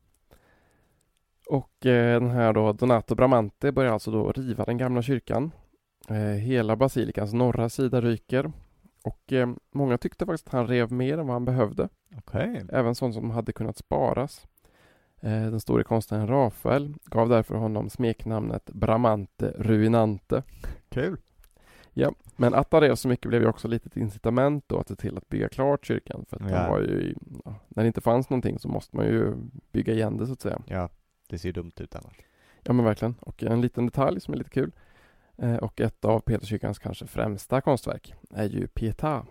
[1.50, 5.52] Och eh, den här då, Donato Bramante börjar alltså då riva den gamla kyrkan.
[6.10, 8.52] Eh, hela basilikans norra sida ryker.
[9.08, 11.90] Och eh, många tyckte faktiskt att han rev mer än vad han behövde.
[12.18, 12.66] Okej.
[12.72, 14.48] Även sånt som hade kunnat sparas.
[15.22, 20.44] Eh, den store konstnären Rafael gav därför honom smeknamnet Bramante Ruinante.
[20.90, 21.18] Kul.
[22.36, 24.96] Men att han rev så mycket blev ju också lite ett incitament då att se
[24.96, 26.26] till att bygga klart kyrkan.
[26.30, 26.70] För att Ja.
[26.70, 27.16] var ju,
[27.46, 29.34] ja, när det inte fanns någonting så måste man ju
[29.72, 30.62] bygga igen det så att säga.
[30.66, 30.90] Ja,
[31.30, 32.16] det ser ju dumt ut annars.
[32.64, 33.16] Ja men verkligen.
[33.20, 34.72] Och en liten detalj som är lite kul.
[35.38, 39.26] Eh, och ett av Peterskyrkans kanske främsta konstverk är ju Pietà.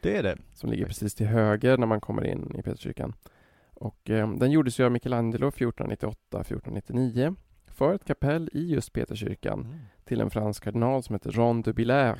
[0.00, 0.38] Det är det.
[0.54, 3.14] Som ligger precis till höger när man kommer in i Peterskyrkan.
[3.74, 9.78] Och eh, den gjordes ju av Michelangelo 1498-1499 för ett kapell i just Peterskyrkan Mm.
[10.04, 12.18] till en fransk kardinal som heter Jean de Billard.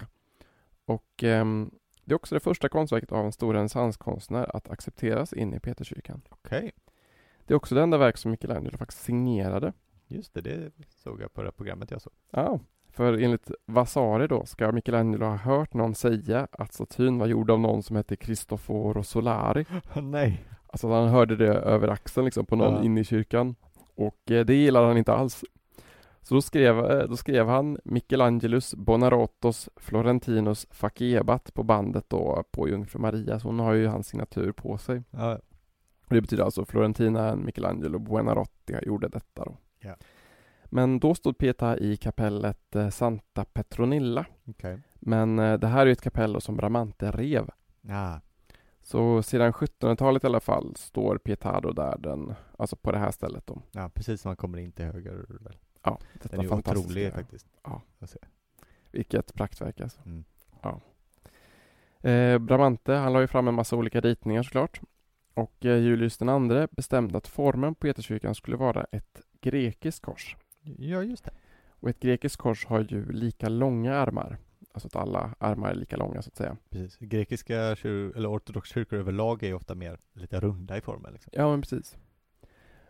[0.84, 1.70] Och ehm,
[2.04, 6.22] det är också det första konstverket av en stor renässanskonstnär att accepteras in i Peterskyrkan.
[6.28, 6.72] Okej.
[7.46, 9.72] Det är också det enda verk som Michelangelo faktiskt signerade.
[10.06, 12.12] Just det, det såg jag på det här programmet jag såg.
[12.30, 12.60] Ja,
[12.96, 17.61] för enligt Vasari då ska Michelangelo ha hört någon säga att statyn var gjord av
[17.61, 19.64] någon som hette Cristoforo Solari.
[20.02, 20.44] Nej.
[20.66, 22.82] Alltså han hörde det över axeln liksom på någon Ja.
[22.82, 23.54] inne i kyrkan.
[23.94, 25.44] Och eh, det gillade han inte alls.
[26.22, 32.68] Så då skrev, eh, då skrev han Michelangelus Bonarottos Florentinos Facebat på bandet då på
[32.68, 33.40] Jungfru Maria.
[33.40, 35.02] Så hon har ju hans signatur på sig.
[35.11, 35.38] Ja,
[36.09, 39.56] det betyder alltså Florentina Michelangelo Buonarroti gjorde detta då.
[39.80, 39.94] Ja.
[40.70, 44.26] Men då stod Pietà i kapellet eh, Santa Petronilla.
[44.44, 44.79] okej.
[44.94, 47.50] Men eh, det här är ett kapell som Bramante rev.
[47.81, 48.20] Ja,
[48.83, 53.46] Så sedan 1700-talet i alla fall står Pietà där den, alltså på det här stället
[53.46, 53.62] då.
[53.72, 55.57] ja, precis som man kommer in till höger väl.
[55.83, 56.90] Ja, Den detta är ju fantastiska.
[56.90, 57.46] otrolig faktiskt.
[57.64, 57.83] Ja.
[58.90, 60.00] Vilket praktverk alltså.
[60.07, 60.24] Mm.
[62.00, 64.81] Eh, Bramante, han la ju fram en massa olika ritningar såklart.
[65.35, 70.37] Och eh, Julius II bestämde att formen på Peterskyrkan skulle vara ett grekiskt kors.
[70.79, 71.31] Ja, just det.
[71.70, 74.38] Och ett grekiskt kors har ju lika långa armar.
[74.72, 76.57] Alltså att alla armar är lika långa så att säga.
[76.70, 76.98] Precis.
[76.98, 81.33] Grekiska kyr- eller ortodoxa kyrkor överlag är ju ofta mer lite runda i formen liksom.
[81.37, 81.96] Ja, men precis.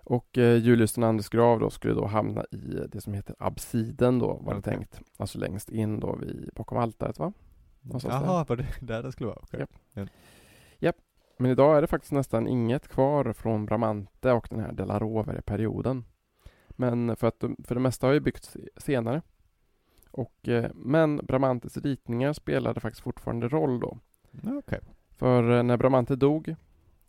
[0.05, 4.27] Och eh, Julius IIs grav då skulle då hamna i det som heter absiden då,
[4.27, 4.73] var det Okej.
[4.73, 5.01] tänkt.
[5.17, 7.33] Alltså längst in då vid, bakom altaret va?
[7.81, 9.39] Någonstans Jaha, var det där den skulle vara?
[9.43, 9.67] Okej.
[10.79, 10.97] Japp.
[11.39, 16.05] Men idag är det faktiskt nästan inget kvar från Bramante och den här Della Rovere-perioden.
[16.77, 19.23] Men för att de, för det mesta har ju byggts senare.
[20.11, 23.99] Och, eh, men Bramantes ritningar spelade faktiskt fortfarande roll då.
[24.45, 24.81] Okej.
[25.17, 26.55] För eh, när Bramante dog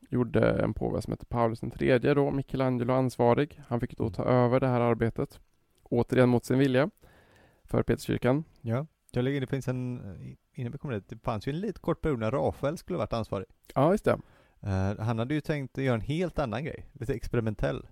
[0.09, 3.61] gjorde en påve som hette Paulus III då Michelangelo ansvarig.
[3.67, 5.39] Han fick då ta över det här arbetet.
[5.83, 6.89] Återigen mot sin vilja.
[7.63, 8.43] För Peterskyrkan.
[8.61, 8.85] Ja.
[9.11, 10.01] Jag lägger in, det finns en,
[10.53, 13.13] innan vi kommer dit, det fanns ju en lite kort period när Rafael skulle varit
[13.13, 13.47] ansvarig.
[13.75, 14.19] Ja, just det.
[14.61, 17.87] Eh, han hade ju tänkt att göra en helt annan grej, lite experimentell.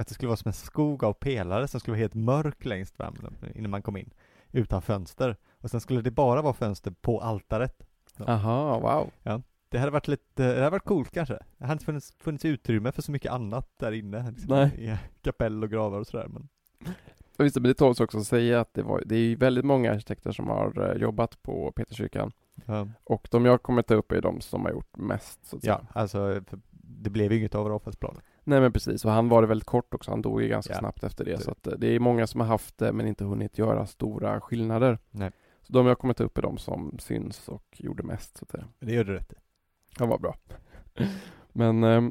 [0.00, 2.96] Att det skulle vara som en skog av pelare som skulle vara helt mörk längst
[2.96, 3.16] fram
[3.54, 4.10] innan man kom in,
[4.52, 5.36] utan fönster.
[5.58, 7.82] Och sen skulle det bara vara fönster på altaret.
[8.18, 9.42] Aha, wow.
[9.68, 11.38] Det hade varit lite, det hade varit coolt kanske.
[11.58, 14.30] Det hade inte funnits, funnits utrymme för så mycket annat där inne.
[14.30, 14.98] Liksom, Nej.
[15.22, 16.28] Kapell och gravar och sådär.
[16.28, 16.48] Men
[17.38, 20.32] Visst, men det tål också att säga att det, var, det är väldigt många arkitekter
[20.32, 22.32] som har eh, jobbat på Peterskyrkan.
[22.64, 25.46] Ja, Och de jag kommer ta upp är de som har gjort mest.
[25.46, 25.86] Så att ja säga.
[25.92, 26.40] alltså
[26.82, 28.22] det blev ju inget av Rafaelsplanen.
[28.44, 30.10] Nej men precis, och han var det väldigt kort också.
[30.10, 30.78] Han dog ju ganska Ja.
[30.78, 31.42] snabbt efter det.
[31.42, 34.40] Så att eh, det är många som har haft det men inte hunnit göra stora
[34.40, 34.98] skillnader.
[35.10, 35.30] Nej.
[35.62, 38.36] Så de jag kommer ta upp är de som syns och gjorde mest.
[38.36, 39.36] Så att det, Det gör du rätt i.
[39.98, 40.34] han var bra.
[41.52, 42.02] men eh,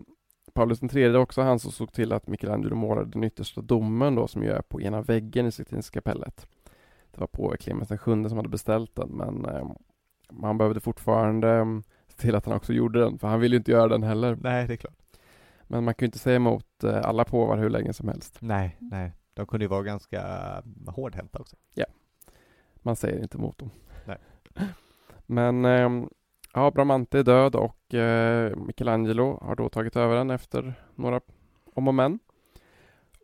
[0.54, 4.28] Paulus III är också han som såg till att Michelangelo målade den yttersta domen då
[4.28, 6.48] som ju är på ena väggen i Sixtinska kapellet.
[7.12, 9.72] Det var på Clemens VII som hade beställt den men eh,
[10.32, 11.66] man behövde fortfarande eh,
[12.08, 14.38] se till att han också gjorde den för han ville ju inte göra den heller.
[14.42, 14.94] Nej, det är klart.
[15.72, 18.38] Men man kan ju inte säga emot eh, alla påvar hur länge som helst.
[18.42, 19.12] Nej, nej.
[19.34, 20.24] De kunde ju vara ganska
[20.88, 21.56] hårdhänta också.
[22.76, 23.70] Man säger inte emot dem.
[24.06, 24.18] Nej.
[25.26, 26.10] Men ehm,
[26.54, 31.22] ja, Bramante är död och eh, Michelangelo har då tagit över den efter några
[31.74, 32.20] om och men.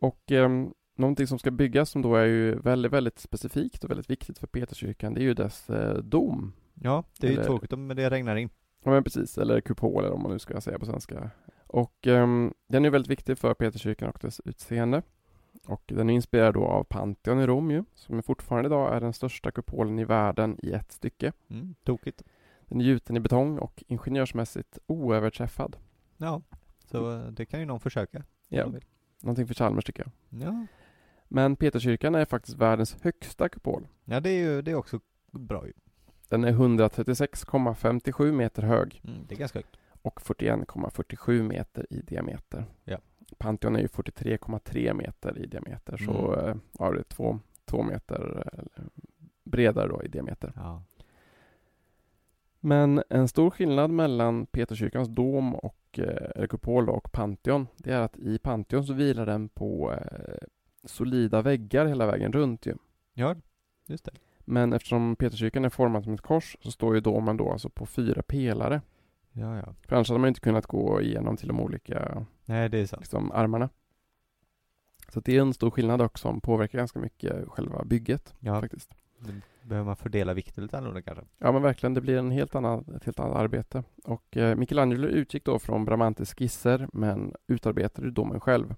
[0.00, 4.10] Och ehm, någonting som ska byggas som då är ju väldigt, väldigt specifikt och väldigt
[4.10, 6.52] viktigt för Peterskyrkan, det är ju dess eh, dom.
[6.74, 8.50] Ja, det är ju Eller- tråkigt om det regnar in.
[8.84, 11.30] Ja men precis, eller kupol eller om man nu ska säga på svenska.
[11.76, 15.02] Och ehm, den är väldigt viktig för Peterskyrkan och dess utseende.
[15.66, 19.12] Och den är inspirerad då av Pantheon i Rom ju, som fortfarande idag är den
[19.12, 21.32] största kupolen i världen i ett stycke.
[21.50, 22.22] Mm, tokigt.
[22.66, 25.76] Den är gjuten i betong och ingenjörsmässigt oöverträffad.
[26.16, 26.42] Ja,
[26.84, 28.24] så eh, det kan ju någon försöka.
[28.48, 28.72] Ja,
[29.20, 30.42] någonting för Chalmers tycker jag.
[30.42, 30.66] Ja.
[31.28, 33.88] Men Peterskyrkan är faktiskt världens högsta kupol.
[34.04, 35.00] ja, det är ju det är också
[35.30, 35.72] bra ju.
[36.28, 39.76] Den är 136,57 meter hög Mm, det är ganska högt.
[40.06, 42.64] Och 41,47 meter i diameter.
[42.84, 42.98] Ja.
[43.38, 46.48] Pantheon är ju 43,3 meter i diameter, så Mm.
[46.48, 48.48] eh, ja, det är två, två meter
[49.44, 50.52] bredare då i diameter.
[50.56, 50.82] Ja.
[52.60, 58.16] Men en stor skillnad mellan Peterskyrkans dom och eh, kupol och Pantheon, det är att
[58.18, 60.36] i Pantheon så vilar den på eh,
[60.84, 62.74] solida väggar hela vägen runt ju.
[63.14, 63.34] ja,
[63.86, 64.12] just det.
[64.48, 67.86] Men eftersom Peterskyrkan är formad som ett kors så står ju domen då alltså på
[67.86, 68.80] fyra pelare.
[69.38, 69.74] Ja, ja.
[69.88, 73.00] För annars hade man inte kunnat gå igenom till de olika Nej, det är sant.
[73.00, 73.68] liksom, armarna.
[75.08, 78.94] Så det är en stor skillnad också som påverkar ganska mycket själva bygget Ja, faktiskt.
[79.18, 79.32] då
[79.68, 81.24] behöver man fördela vikten lite annorlunda kanske.
[81.38, 83.82] Ja men verkligen, det blir en helt annan, ett helt annat arbete.
[84.04, 88.74] Och eh, Michelangelo utgick då från Bramantes skisser men utarbetade domen själv.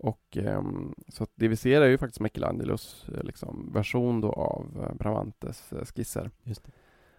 [0.00, 4.86] Och ehm, så det vi ser är ju faktiskt Michelangelos eh, liksom, version då av
[4.88, 6.30] eh, Bramantes eh, skisser.
[6.42, 6.72] Just det.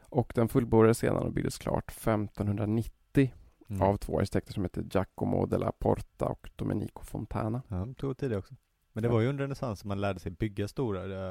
[0.10, 3.34] Och den fullbordades sedan och byggdes klart 1590
[3.72, 3.82] Mm.
[3.82, 7.62] av två arkitekter som heter Giacomo della Porta och Domenico Fontana.
[7.68, 8.56] Ja, det tog tid också.
[8.94, 11.30] Men det var ju under renässansen man lärde sig bygga stora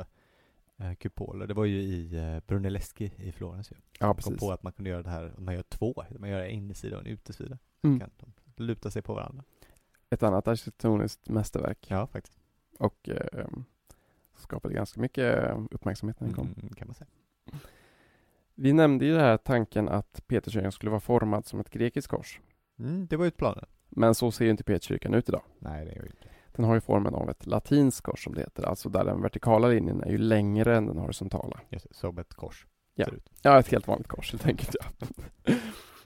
[0.76, 1.46] äh, kupoler.
[1.46, 3.76] Det var ju i äh, Brunelleschi i Florens ju.
[4.00, 4.40] Ja, Man kom precis.
[4.40, 7.02] på att man kunde göra det här, man gör två, man gör en insida och
[7.02, 7.58] en utesida.
[7.82, 8.00] Mm.
[8.00, 8.10] Kan
[8.54, 9.44] de luta sig på varandra.
[10.10, 11.86] Ett annat arkitektoniskt mästerverk.
[11.90, 12.38] Ja, faktiskt.
[12.78, 13.46] Och eh,
[14.36, 16.54] skapade ganska mycket eh, uppmärksamhet när den kom.
[16.60, 17.08] Mm, kan man säga.
[18.60, 22.40] Vi nämnde ju den här tanken att Peterskyrkan skulle vara formad som ett grekiskt kors.
[22.78, 23.64] Mm, det var ju planen.
[23.88, 25.42] Men så ser ju inte Peterskyrkan ut idag.
[25.58, 26.28] Nej, det ju inte.
[26.52, 29.68] Den har ju formen av ett latinskt kors som det heter, alltså där den vertikala
[29.68, 31.60] linjen är ju längre än den horisontala.
[31.68, 32.66] Just det, som ett kors.
[32.94, 33.06] Ja.
[33.42, 34.76] Ja, ett helt vanligt kors helt enkelt.
[34.80, 35.54] Ja.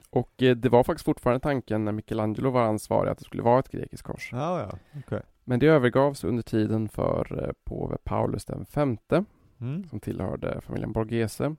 [0.09, 3.59] Och eh, det var faktiskt fortfarande tanken när Michelangelo var ansvarig att det skulle vara
[3.59, 4.29] ett grekiskt kors.
[4.31, 4.77] Ja, ja,
[5.07, 5.21] okej.
[5.43, 9.25] Men det övergavs under tiden för eh, påve Paulus den femte
[9.61, 9.83] Mm.
[9.89, 11.55] som tillhörde familjen Borghese.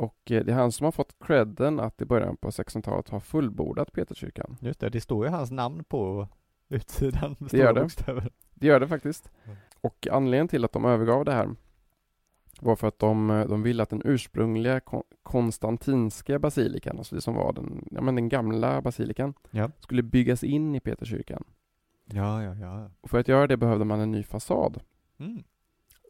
[0.00, 3.20] Och eh, det är han som har fått credden att i början på 1600-talet ha
[3.20, 4.56] fullbordat Peterskyrkan.
[4.60, 6.28] Just det, det står ju hans namn på
[6.68, 7.80] utsidan med Det gör det.
[7.80, 8.30] bokstäver.
[8.54, 9.30] Det gör det faktiskt.
[9.44, 9.56] Mm.
[9.80, 11.54] Och anledningen till att de övergav det här
[12.60, 17.20] var för att de, eh, de ville att den ursprungliga kon- konstantinska basilikan, alltså det
[17.20, 19.70] som var den, ja, men den gamla basilikan, Ja.
[19.80, 21.44] skulle byggas in i Peterskyrkan.
[22.04, 22.90] Ja, ja, ja.
[23.00, 24.80] Och för att göra det behövde man en ny fasad.
[25.18, 25.42] Mm.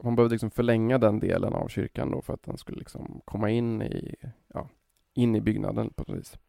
[0.03, 3.49] Man behövde liksom förlänga den delen av kyrkan då för att den skulle liksom komma
[3.49, 4.15] in i,
[4.53, 4.69] ja,
[5.13, 6.39] in i byggnaden på något vis.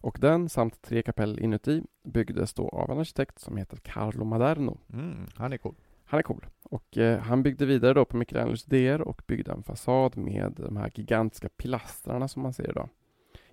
[0.00, 4.78] Och den samt tre kapell inuti byggdes då av en arkitekt som heter Carlo Maderno.
[4.92, 5.26] Mm.
[5.34, 5.74] Han är cool.
[6.04, 6.46] Han är cool.
[6.62, 10.76] Och eh, han byggde vidare då på Michelangelos idéer och byggde en fasad med de
[10.76, 12.88] här gigantiska pilastrarna som man ser idag.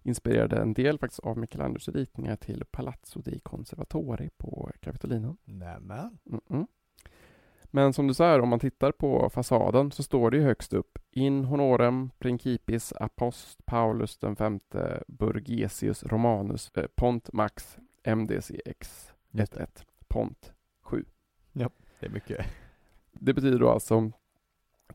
[0.02, 5.38] Inspirerade en del faktiskt av Michelangelos ritningar till Palazzo dei Conservatori på Capitolino.
[5.46, 6.18] Nämen.
[6.26, 6.68] Mm-mm.
[7.76, 11.00] Men som du sa, om man tittar på fasaden så står det ju högst upp
[11.12, 19.68] In honorem principis apost Paulus den femte Burgesius Romanus eh, Pont Max MDCX 11
[20.08, 21.06] Pont 7.
[22.00, 22.46] Det är mycket.
[23.12, 24.12] Det betyder då alltså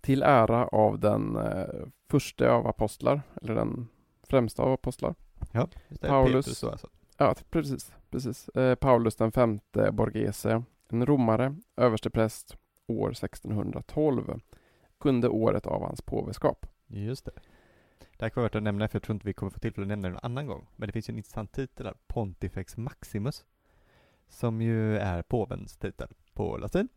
[0.01, 3.89] till ära av den eh, första av apostlar, eller den
[4.23, 5.15] främsta av apostlar.
[5.53, 6.09] Ja, det.
[6.09, 6.47] Paulus.
[6.47, 6.89] Petrus då alltså.
[7.17, 7.93] Ja, precis.
[8.11, 8.49] precis.
[8.49, 12.57] Eh, Paulus den femte Borghese, en romare, överstepräst
[12.91, 14.41] år 1612,
[14.99, 16.67] kunde året av hans påveskap.
[16.87, 17.33] Just det.
[17.99, 19.85] Det här kan vara värt att nämna, för jag tror inte vi kommer få tillfälle
[19.85, 20.67] att nämna det någon annan gång.
[20.77, 23.45] Men det finns ju en intressant titel där, Pontifex Maximus,
[24.29, 26.89] som ju är påvens titel på latin.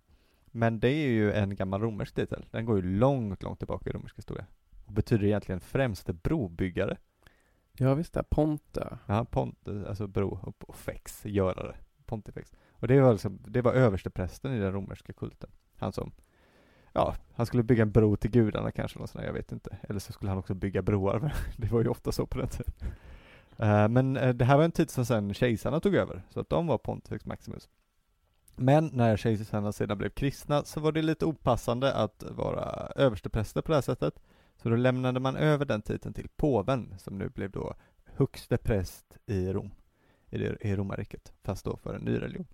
[0.45, 2.45] Men det är ju en gammal romersk titel.
[2.51, 4.45] Den går ju långt, långt tillbaka i romersk historia.
[4.85, 6.97] Och betyder egentligen främste brobyggare.
[7.77, 8.97] Ja visst det, Ponte.
[9.05, 11.75] Ja, pont, alltså bro och fex, görare.
[12.05, 12.53] Pontifex.
[12.69, 15.49] Och det var liksom, det var översteprästen i den romerska kulten.
[15.83, 16.11] Han som,
[16.93, 19.77] ja, han skulle bygga en bro till gudarna kanske, något sånt jag vet inte.
[19.81, 22.73] Eller så skulle han också bygga broar, det var ju ofta så på den tiden.
[23.59, 26.49] Uh, men uh, det här var en tid som sen kejsarna tog över, så att
[26.49, 27.69] de var Pontifex Maximus.
[28.55, 33.71] Men när kejsarna sedan blev kristna så var det lite opassande att vara överstepräster på
[33.71, 34.19] det här sättet.
[34.55, 37.73] Så då lämnade man över den titeln till påven, som nu blev då
[38.05, 39.71] högste präst i Rom,
[40.29, 42.47] i, det, i romarriket, fast då för en ny religion.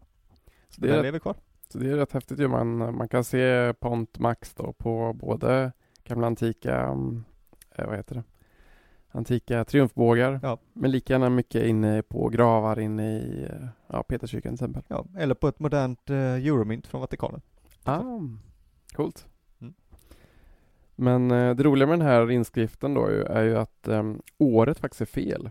[0.69, 1.35] Så det, det lever kvar.
[1.71, 2.47] Så det är rätt häftigt ju.
[2.47, 5.71] Man, man kan se Pont Max då på både
[6.03, 6.95] gamla antika,
[7.75, 8.23] eh, vad heter det,
[9.11, 10.59] antika triumfbågar, ja.
[10.73, 14.83] men lika gärna mycket inne på gravar inne i eh, ja, Peterskyrkan till exempel.
[14.87, 17.41] Ja, eller på ett modernt eh, euromynt från Vatikanen.
[17.83, 18.03] Ah,
[18.93, 19.27] coolt.
[19.61, 19.73] Mm.
[20.95, 24.03] Men eh, det roliga med den här inskriften då är ju att eh,
[24.37, 25.49] året faktiskt är fel.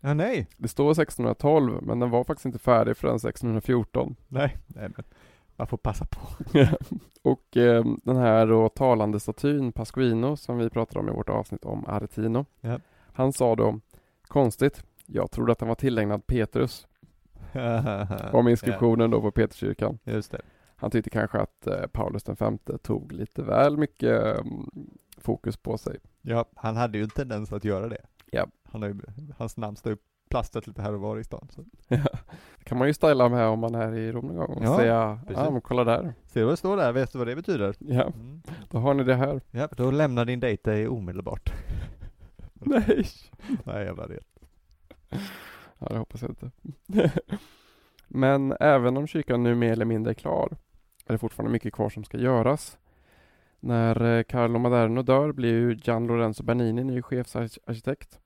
[0.00, 0.48] Ja, nej.
[0.56, 4.16] Det står 1612, men den var faktiskt inte färdig förrän 1614.
[4.28, 5.04] Nej, nej men
[5.56, 6.20] man får passa på.
[7.22, 11.64] och eh, den här då talande statyn Pasquino som vi pratade om i vårt avsnitt
[11.64, 12.46] om Aretino.
[12.60, 12.78] Ja.
[13.12, 13.80] Han sa då,
[14.22, 16.86] konstigt, jag trodde att den var tillägnad Petrus.
[18.32, 19.98] om inskriptionen då på Peterskyrkan.
[20.04, 20.40] Just det.
[20.76, 24.70] Han tyckte kanske att eh, Paulus den femte tog lite väl mycket um,
[25.18, 25.98] fokus på sig.
[26.22, 28.06] Ja, han hade ju en tendens att göra det.
[28.30, 28.46] Ja.
[28.64, 29.00] Han har ju,
[29.36, 29.98] hans namn står ju
[30.34, 31.48] plastrat lite här och var i stan.
[31.50, 31.64] Så.
[31.88, 32.04] Ja.
[32.64, 35.18] kan man ju styla med om man är i Rom någon gång och ja, säga,
[35.28, 36.14] ja men kolla där.
[36.26, 36.92] Ser du vad det står där?
[36.92, 37.74] Vet du vad det betyder?
[37.78, 38.42] Ja, mm.
[38.70, 39.40] då har ni det här.
[39.50, 41.52] Ja, då lämnar din dejt dig omedelbart.
[42.52, 43.06] Nej.
[43.64, 44.20] Nej, jävla det.
[45.78, 46.50] Ja, det hoppas jag inte.
[48.08, 50.56] Men även om kyrkan nu mer eller mindre är klar
[51.06, 52.78] är det fortfarande mycket kvar som ska göras.
[53.60, 58.20] När eh, Carlo Maderno dör blir ju Gian Lorenzo Bernini ny chefsarkitekt.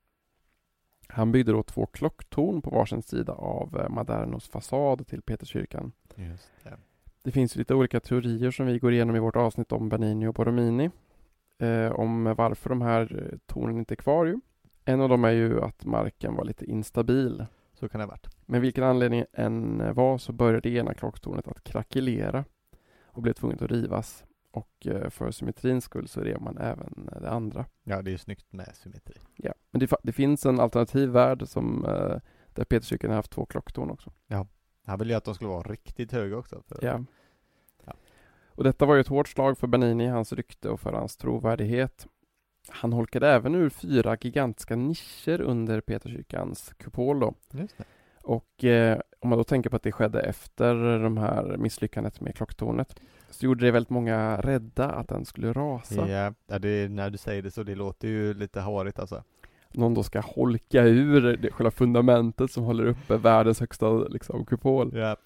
[1.09, 5.92] Han byggde då två klocktorn på varsin sida av eh, Madernos fasad till Peterskyrkan.
[6.14, 6.76] Just det.
[7.22, 10.34] det finns lite olika teorier som vi går igenom i vårt avsnitt om Bernini och
[10.34, 10.90] Borromini.
[11.59, 14.40] Eh, om varför de här eh, tornen inte är kvar ju.
[14.84, 17.46] En av dem är ju att marken var lite instabil.
[17.74, 18.28] Så kan det ha varit.
[18.46, 22.44] Men vilken anledning än var så började det ena klocktornet att krackelera
[23.04, 24.24] och blev tvunget att rivas.
[24.51, 27.66] Och eh, för symmetrins skull så rev man även det andra.
[27.84, 29.14] Ja, det är ju snyggt med symmetri.
[29.36, 32.16] Ja, men det, det finns en alternativ värld som eh,
[32.55, 34.12] där Peterskyrkan har haft två klocktorn också.
[34.26, 34.46] Ja,
[34.84, 36.62] han ville ju att de skulle vara riktigt höga också.
[36.80, 37.05] Ja.
[37.84, 37.92] ja.
[38.49, 42.07] Och detta var ju ett hårt slag för Bernini, hans rykte och för hans trovärdighet.
[42.68, 47.34] Han holkade även ur fyra gigantiska nischer under Peterskyrkans kupol då.
[47.51, 47.84] Just det.
[48.23, 52.35] Och eh, om man då tänker på att det skedde efter de här misslyckandet med
[52.35, 53.01] klocktornet
[53.31, 56.09] så gjorde det väldigt många rädda att den skulle rasa.
[56.09, 59.23] Ja, det, när du säger det så, det låter ju lite harigt alltså.
[59.73, 64.91] Någon då ska holka ur det, själva fundamentet som håller uppe världens högsta liksom, kupol.
[64.95, 65.16] Ja.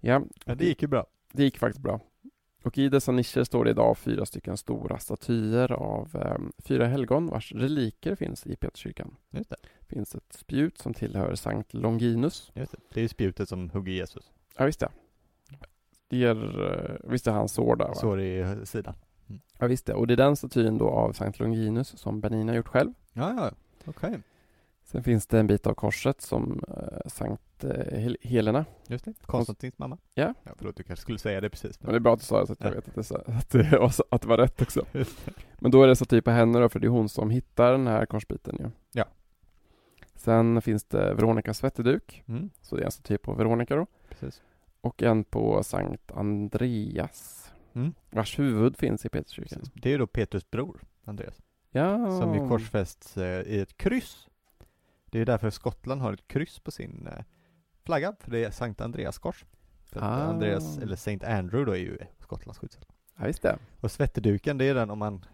[0.00, 1.06] Ja, ja, det gick ju bra.
[1.32, 2.00] Det gick faktiskt bra.
[2.62, 7.26] Och i dessa nischer står det idag fyra stycken stora statyer av eh, fyra helgon
[7.26, 9.16] vars reliker finns i Peterskyrkan.
[9.30, 9.56] Just det.
[9.90, 12.52] Finns ett spjut som tillhör Sankt Longinus.
[12.54, 12.78] Just det.
[12.94, 14.30] det är spjutet som hugger Jesus.
[14.56, 14.88] Ja, visst det.
[16.08, 17.94] Det ger, eh, visst är hans sår där va?
[17.94, 18.94] Sår i sidan.
[19.28, 19.40] Mm.
[19.58, 19.94] Ja, visst det.
[19.94, 22.92] Och det är den statyn då av Sankt Longinus som Bernina gjort själv.
[23.12, 23.50] Ja, ja,
[23.84, 24.08] okej.
[24.08, 24.20] Okay.
[24.84, 28.64] Sen finns det en bit av korset som uh, Sankt uh, Helena.
[28.86, 29.98] Just det, Konstantins mamma.
[30.14, 30.34] Ja.
[30.42, 30.52] ja.
[30.56, 31.80] Förlåt, du kanske skulle säga det precis.
[31.80, 33.16] Men, men det är bra att du sa det så att jag vet att det,
[33.26, 34.84] att, det var, att det var rätt också.
[35.58, 37.86] men då är det staty på henne då, för det är hon som hittar den
[37.86, 38.70] här korsbiten ju.
[38.92, 39.04] Ja.
[40.20, 42.22] Sen finns det Veronicas svetteduk.
[42.26, 42.50] Mm.
[42.60, 43.86] Så det är en staty på Veronica då.
[44.08, 44.42] Precis.
[44.80, 47.52] Och en på Sankt Andreas.
[47.72, 47.94] Mm.
[48.10, 49.62] Vars huvud finns i Peterskyrkan.
[49.74, 51.40] Det är då Petrus bror, Andreas.
[51.70, 52.20] Ja.
[52.20, 54.28] Som ju korsfästs eh, i ett kryss
[55.10, 57.24] det är därför Skottland har ett kryss på sin eh,
[57.84, 59.44] flagga, för det är Sankt Andreas kors.
[59.84, 60.04] För ah.
[60.04, 62.94] Andreas, eller Saint Andrew då är ju Skottlands skyddshelgon.
[63.16, 63.58] Ja, just det.
[63.80, 65.24] Och svetteduken, det är den om man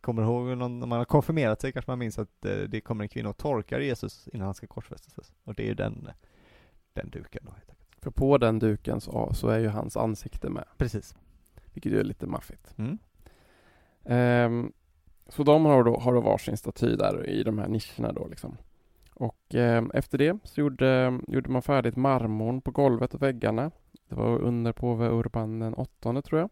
[0.00, 3.04] kommer ihåg, någon, om man har konfirmerat sig kanske man minns att eh, det kommer
[3.04, 5.32] en kvinna och torkar Jesus innan han ska korsfästas.
[5.44, 6.08] Och det är den,
[6.92, 7.96] den duken då helt enkelt.
[8.02, 10.64] För på den duken så, så är ju hans ansikte med.
[10.76, 11.14] Precis.
[11.72, 12.74] Vilket ju är lite maffigt.
[12.78, 12.98] Mm.
[14.04, 14.72] Um,
[15.28, 18.56] så de har då, har då varsin staty där i de här nischerna då liksom.
[19.14, 23.70] Och eh, efter det så gjorde, gjorde man färdigt marmorn på golvet och väggarna.
[24.08, 26.50] Det var under påve Urban den åttonde tror jag.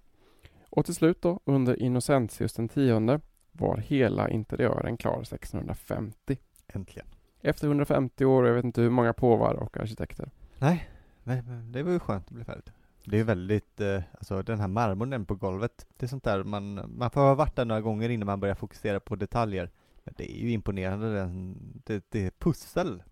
[0.74, 3.20] Och till slut då, under Innocentius den tionde,
[3.52, 6.36] var hela interiören klar 1650.
[6.66, 7.06] Äntligen.
[7.40, 10.30] Efter 150 år, jag vet inte hur många påvar och arkitekter.
[10.58, 10.90] Nej,
[11.22, 12.72] nej det var ju skönt att bli färdigt.
[13.04, 16.94] Det är väldigt, eh, alltså den här marmorn på golvet, det är sånt där man,
[16.98, 19.70] man får ha varit där några gånger innan man börjar fokusera på detaljer.
[20.04, 23.02] Men det är ju imponerande, den, det, det är pussel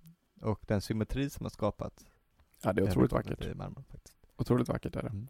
[0.41, 2.07] och den symmetri som har skapats.
[2.63, 3.47] Ja, det är otroligt vackert.
[3.47, 4.19] I marmorn, faktiskt.
[4.37, 5.09] Otroligt vackert är det.
[5.09, 5.29] Mm.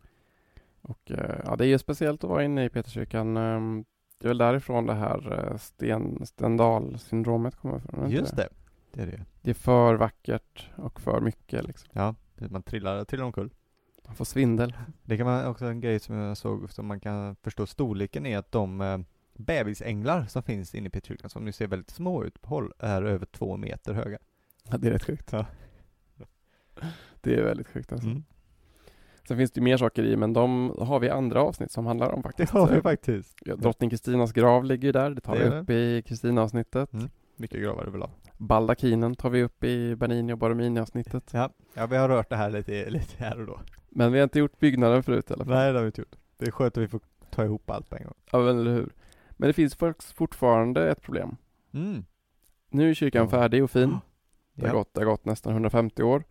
[0.83, 3.37] Och eh, ja, det är ju speciellt att vara inne i Peterskyrkan.
[3.37, 3.85] Ehm,
[4.19, 8.11] Det är väl därifrån det här eh, sten, Stendal-syndromet kommer ifrån?
[8.11, 8.49] Just det,
[8.93, 9.25] det är det.
[9.43, 11.89] Det är för vackert och för mycket liksom.
[11.93, 12.15] Ja,
[12.51, 13.51] man trillar, trillar omkull.
[14.07, 14.77] Man får svindel.
[15.03, 18.39] Det kan vara också en grej som jag såg, som man kan förstå storleken är
[18.39, 18.99] att de eh,
[19.35, 23.03] bebisänglar som finns inne i Petrikyrkan, som nu ser väldigt små ut på håll, är
[23.03, 24.19] över två meter höga.
[24.71, 25.33] Ja, det är rätt sjukt.
[25.33, 25.47] Ja.
[27.21, 28.09] Det är väldigt sjukt alltså.
[28.09, 28.25] Mm.
[29.29, 32.09] Sen finns det ju mer saker i, men de har vi andra avsnitt som handlar
[32.11, 32.53] om Det faktiskt.
[32.53, 33.39] har vi faktiskt.
[33.45, 36.93] Ja, Drottning Kristinas grav ligger ju där, det tar Det vi upp i Kristina-avsnittet.
[36.93, 37.09] Mm.
[37.37, 38.11] Mycket gravar överlag.
[38.39, 41.31] Baldakinen tar vi upp i Bernini och Borromini-avsnittet.
[41.33, 41.51] Ja.
[41.75, 43.61] ja, vi har rört det här lite, lite här och då.
[43.91, 45.55] Men vi har inte gjort byggnaden förut i alla fall.
[45.55, 46.17] Nej, det har vi inte gjort.
[46.39, 47.01] Det är skönt att vi får
[47.31, 48.15] ta ihop allt på en gång.
[48.33, 48.93] Ja, men eller hur.
[49.31, 49.77] Men det finns
[50.15, 51.37] fortfarande ett problem.
[51.75, 52.05] Mm.
[52.71, 53.29] Nu är kyrkan Ja.
[53.31, 53.99] färdig och fin.
[54.55, 54.79] Det har, Ja.
[54.79, 56.25] gått, det har gått nästan 150 år.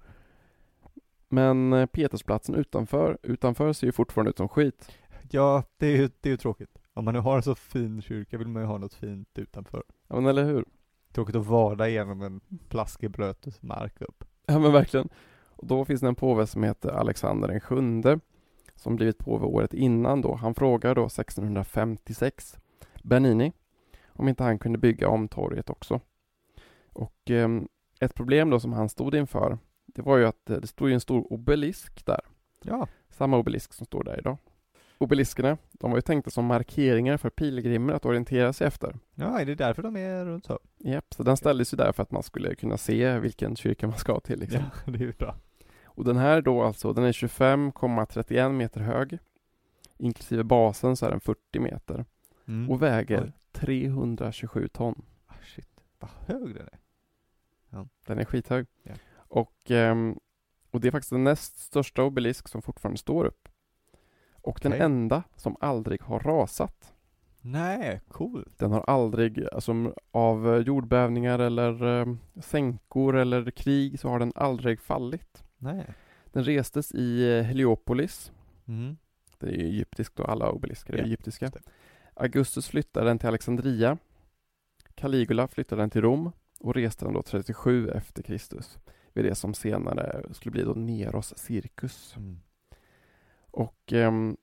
[1.31, 4.91] Men eh, Petersplatsen utanför, utanför ser ju fortfarande ut som skit.
[5.29, 6.77] ja, det är ju, det är ju tråkigt.
[6.93, 9.83] Om man nu har en så fin kyrka vill man ju ha något fint utanför.
[10.07, 10.65] Ja men eller hur?
[11.13, 14.23] Tråkigt att vada igenom en plaskig blöt mark upp.
[14.45, 15.09] Ja men verkligen.
[15.45, 18.19] Och då finns det en påve som heter Alexander den sjunde
[18.75, 20.35] som blivit påve året innan då.
[20.35, 22.57] Han frågar då 1656
[23.03, 23.53] Bernini
[24.07, 25.99] om inte han kunde bygga om torget också.
[26.93, 27.67] Och ehm,
[27.99, 29.57] ett problem då som han stod inför
[29.95, 32.21] det var ju att eh, det stod ju en stor obelisk där.
[32.63, 34.37] Ja, Samma obelisk som står där idag.
[34.97, 38.95] Obeliskerna, de var ju tänkta som markeringar för pilgrimer att orientera sig efter.
[39.15, 40.59] ja, är det därför de är runt så?
[40.77, 43.97] Japp, så den ställdes ju där för att man skulle kunna se vilken kyrka man
[43.97, 44.61] ska till liksom.
[44.61, 45.35] Ja, det är ju bra.
[45.85, 49.17] Och den här då alltså, den är 25,31 meter hög.
[49.97, 52.05] Inklusive basen så är den 40 meter
[52.47, 52.69] Mm.
[52.69, 53.31] och väger Oj.
[53.51, 55.01] 327 ton.
[55.27, 55.69] Ah, shit,
[55.99, 56.79] vad hög den är.
[58.05, 58.65] Den är skithög.
[58.83, 58.93] Ja.
[59.31, 60.19] Och, ehm,
[60.71, 63.49] och det är faktiskt den näst största obelisk som fortfarande står upp.
[64.31, 64.85] Och den Okej.
[64.85, 66.93] enda som aldrig har rasat.
[67.41, 68.49] Nej, cool.
[68.57, 74.31] Den har aldrig, alltså av eh, jordbävningar eller eh, sänkor eller krig så har den
[74.35, 75.43] aldrig fallit.
[75.57, 75.85] Nej.
[76.31, 78.31] Den restes i eh, Heliopolis.
[78.67, 78.97] Mm.
[79.37, 81.51] Det är egyptiskt då, alla obelisker är Ja, egyptiska.
[82.13, 83.97] Augustus flyttade den till Alexandria.
[84.95, 88.77] Caligula flyttade den till Rom och reste den då 37 efter Kristus.
[89.13, 92.13] Vid det som senare skulle bli då Neros cirkus.
[92.17, 92.39] Mm.
[93.51, 94.37] Och, ehm,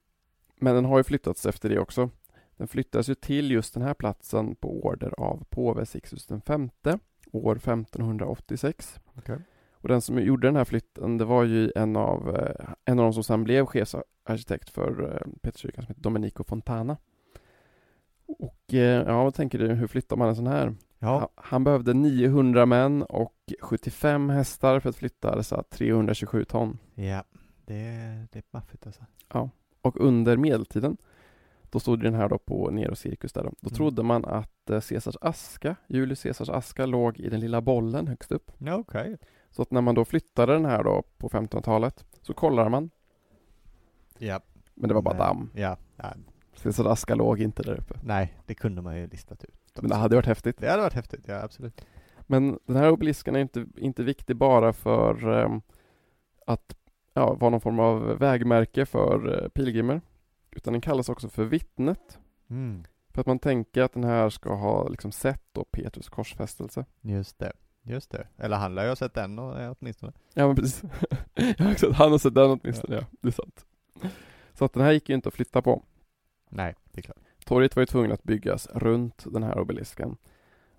[0.56, 2.10] men den har ju flyttats efter det också.
[2.56, 6.98] Den flyttades ju till just den här platsen på order av påve Sixtus V
[7.32, 9.00] år 1586.
[9.14, 9.38] Okej.
[9.80, 13.04] Och den som gjorde den här flytten det var ju en av, eh, en av
[13.04, 16.96] de som sen blev chefsarkitekt för eh, Peterskyrkan som heter Domenico Fontana.
[18.26, 20.74] Och eh, ja, vad tänker du, hur flyttar man en sån här?
[20.98, 26.78] Ja, Han, behövde 900 män och 75 hästar för att flytta dessa 327 ton.
[26.94, 27.24] ja.
[27.66, 29.02] Det, är- det är maffigt alltså.
[29.82, 30.96] Och under medeltiden,
[31.70, 33.50] då stod den här då på Nero Cirkus där då.
[33.60, 33.74] Då Mm.
[33.76, 38.32] trodde man att eh, Caesars aska, Julius Caesars aska, låg i den lilla bollen högst
[38.32, 38.52] upp.
[38.58, 39.18] Ja, okej.
[39.50, 42.90] Så att när man då flyttade den här då på 1500-talet så kollade man,
[44.18, 44.40] Ja.
[44.74, 45.26] men det var bara Nej.
[45.26, 45.50] damm.
[45.54, 45.76] Ja.
[45.96, 46.12] ja.
[46.62, 47.94] Caesars aska låg inte där uppe.
[48.04, 49.54] Nej, det kunde man ju listat ut.
[49.82, 50.58] Men det hade varit häftigt.
[50.58, 51.80] Det hade varit häftigt, ja absolut.
[52.26, 55.60] Men den här obelisken är inte, inte viktig bara för ehm,
[56.46, 56.76] att
[57.14, 60.00] ja, vara någon form av vägmärke för eh, pilgrimer.
[60.50, 62.18] Utan den kallas också för vittnet.
[62.50, 62.84] Mm.
[63.10, 66.84] För att man tänker att den här ska ha liksom sett då Petrus korsfästelse.
[67.00, 67.52] Just det.
[67.82, 68.26] Just det.
[68.36, 70.12] Eller han lär ju ha sett den och- eh, åtminstone.
[70.34, 70.82] Ja men precis.
[71.80, 71.92] ja.
[71.92, 73.02] Han har sett den åtminstone, ja.
[73.20, 73.66] Det är sant.
[74.54, 75.82] Så att den här gick ju inte att flytta på.
[76.48, 77.18] Nej, det är klart.
[77.48, 80.16] Torget var ju tvungen att byggas runt den här obelisken.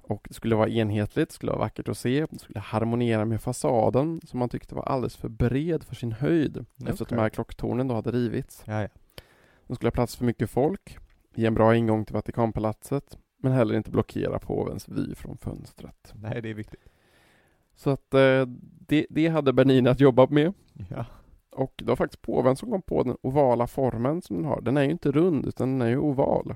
[0.01, 3.41] Och det skulle vara enhetligt, det skulle vara vackert att se, det skulle harmoniera med
[3.41, 7.29] fasaden som man tyckte var alldeles för bred för sin höjd efter att de här
[7.29, 8.63] klocktornen då hade rivits.
[8.65, 8.87] Ja, ja.
[9.67, 10.97] De skulle ha plats för mycket folk,
[11.35, 16.13] ge en bra ingång till Vatikanpalatset, men heller inte blockera påvens vy från fönstret.
[16.15, 16.89] Nej, det är viktigt.
[17.75, 18.45] Så att eh,
[18.87, 20.53] det, det hade Bernini att jobba med.
[20.89, 21.05] Ja.
[21.59, 24.61] Och det var faktiskt påven som kom på den ovala formen som den har.
[24.61, 26.55] Den är ju inte rund utan den är ju oval.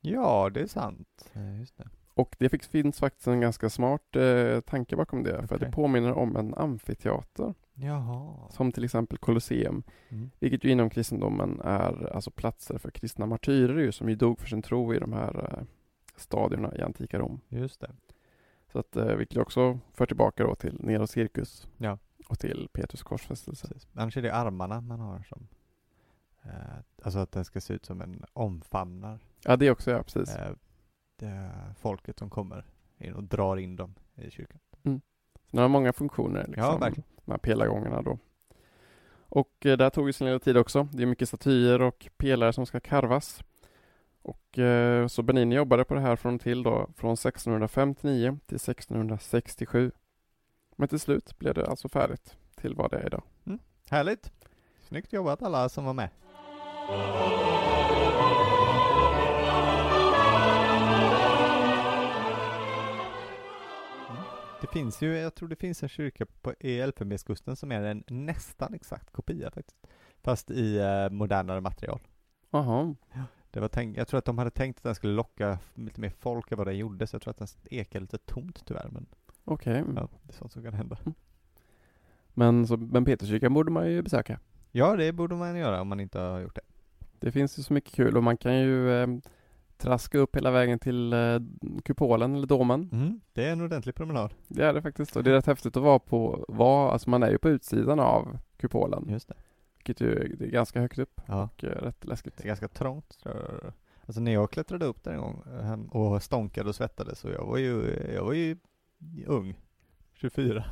[0.00, 1.30] Ja, det är sant.
[1.32, 1.88] Ja, just det.
[2.14, 5.46] Och det fick, finns faktiskt en ganska smart eh, tanke bakom det.
[5.46, 7.54] För att det påminner om en amfiteater.
[7.74, 8.50] Jaha.
[8.50, 10.30] Som till exempel Colosseum, Mm.
[10.38, 14.48] vilket ju inom kristendomen är alltså platser för kristna martyrer ju, som ju dog för
[14.48, 15.64] sin tro i de här eh,
[16.16, 17.40] stadierna i antika Rom.
[17.48, 17.90] Just det.
[18.72, 21.98] Så att, eh, vilket också för tillbaka då till Nero Circus Ja.
[22.30, 23.68] Och till Petrus korsfästelse.
[23.68, 23.88] Precis.
[23.94, 25.48] Annars är det armarna man har som
[26.42, 26.50] eh,
[27.02, 30.36] Alltså att den ska se ut som en omfamnar Ja, det också, ja precis.
[30.36, 30.52] eh,
[31.16, 31.50] det
[31.80, 32.64] folket som kommer
[32.98, 34.60] in och drar in dem i kyrkan.
[35.50, 37.08] Så den har många funktioner, liksom, Ja, verkligen.
[37.24, 38.18] de här pelargångarna då.
[39.12, 40.88] Och eh, där tog ju sin lilla tid också.
[40.92, 43.42] Det är mycket statyer och pelare som ska karvas.
[44.22, 49.92] Och eh, så Bernini jobbade på det här från till då, från 1659 till 1667.
[50.80, 53.22] Men till slut blev det alltså färdigt till vad det är idag.
[53.90, 54.32] Härligt!
[54.80, 56.08] Snyggt jobbat alla som var med.
[64.08, 64.22] Mm.
[64.60, 68.74] Det finns ju, jag tror det finns en kyrka på, Elfenbenskusten som är en nästan
[68.74, 69.86] exakt kopia faktiskt.
[70.22, 72.00] Fast i eh, modernare material.
[72.50, 72.94] Jaha,
[73.50, 76.52] Det var jag tror att de hade tänkt att den skulle locka lite mer folk
[76.52, 79.06] än vad den gjorde, så jag tror att den ekar lite tomt tyvärr, men
[79.54, 79.84] okej.
[79.96, 80.96] ja, det är sånt som kan hända.
[82.34, 84.40] Men, så, men Peterskyrkan borde man ju besöka.
[84.72, 86.60] Ja, det borde man göra om man inte har gjort det.
[87.18, 89.06] Det finns ju så mycket kul och man kan ju eh,
[89.78, 91.38] traska upp hela vägen till eh,
[91.84, 93.20] kupolen eller domen.
[93.32, 94.34] Det är en ordentlig promenad.
[94.48, 97.22] Det är det faktiskt och det är rätt häftigt att vara på, vara, alltså man
[97.22, 99.06] är ju på utsidan av kupolen.
[99.08, 99.34] Just det.
[99.76, 101.42] Vilket ju det är ganska högt upp Ja.
[101.42, 102.36] och eh, rätt läskigt.
[102.36, 103.18] Det är ganska trångt.
[103.22, 103.72] tror jag.
[104.06, 107.46] Alltså när jag klättrade upp där en gång ehm, och stånkade och svettades så jag
[107.46, 108.56] var ju, jag var ju
[109.26, 109.54] ung,
[110.14, 110.64] 24.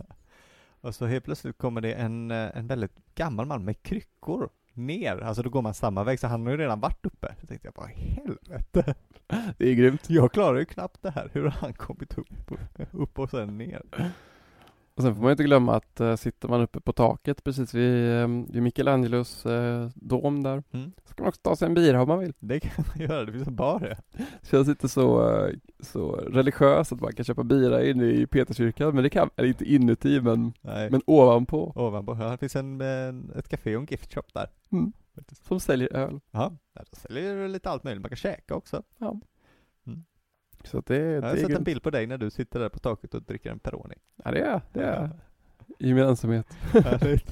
[0.81, 5.17] Och så helt plötsligt kommer det en, eh, en väldigt gammal man med kryckor ner,
[5.19, 7.35] alltså då går man samma väg, så han har ju redan varit uppe.
[7.41, 8.95] Så tänkte jag bara, helvete,
[9.59, 10.11] Det är grymt.
[10.11, 12.29] jag klarar ju knappt det här, hur har han kommit upp,
[12.91, 13.83] upp och sen ner?
[14.99, 17.75] Och sen får man ju inte glömma att uh, sitter man uppe på taket precis
[17.75, 20.93] vid, um, vid Michelangelos uh, dom där Mm.
[21.05, 22.33] så kan man också ta sig en bira om man vill.
[22.39, 23.99] Det kan man göra, det finns en bar det.
[24.51, 29.03] Känns inte så, uh, så religiöst att man kan köpa bira inne i Peterskyrkan men
[29.03, 30.91] det kan, eller inte inuti men, Nej.
[30.91, 31.73] men ovanpå.
[31.77, 34.51] Ovanpå, ja, det finns en, en, ett café och en gift shop där.
[34.73, 34.93] Mm.
[35.49, 36.21] Som säljer öl.
[36.31, 36.53] Ja,
[36.91, 38.83] de säljer lite allt möjligt, man kan käka också.
[40.69, 43.15] Så det, Jag har sett en bild på dig när du sitter där på taket
[43.15, 43.95] och dricker en Peroni.
[44.25, 44.85] Ja det är det.
[44.85, 45.11] Är.
[45.79, 46.57] I min ensamhet.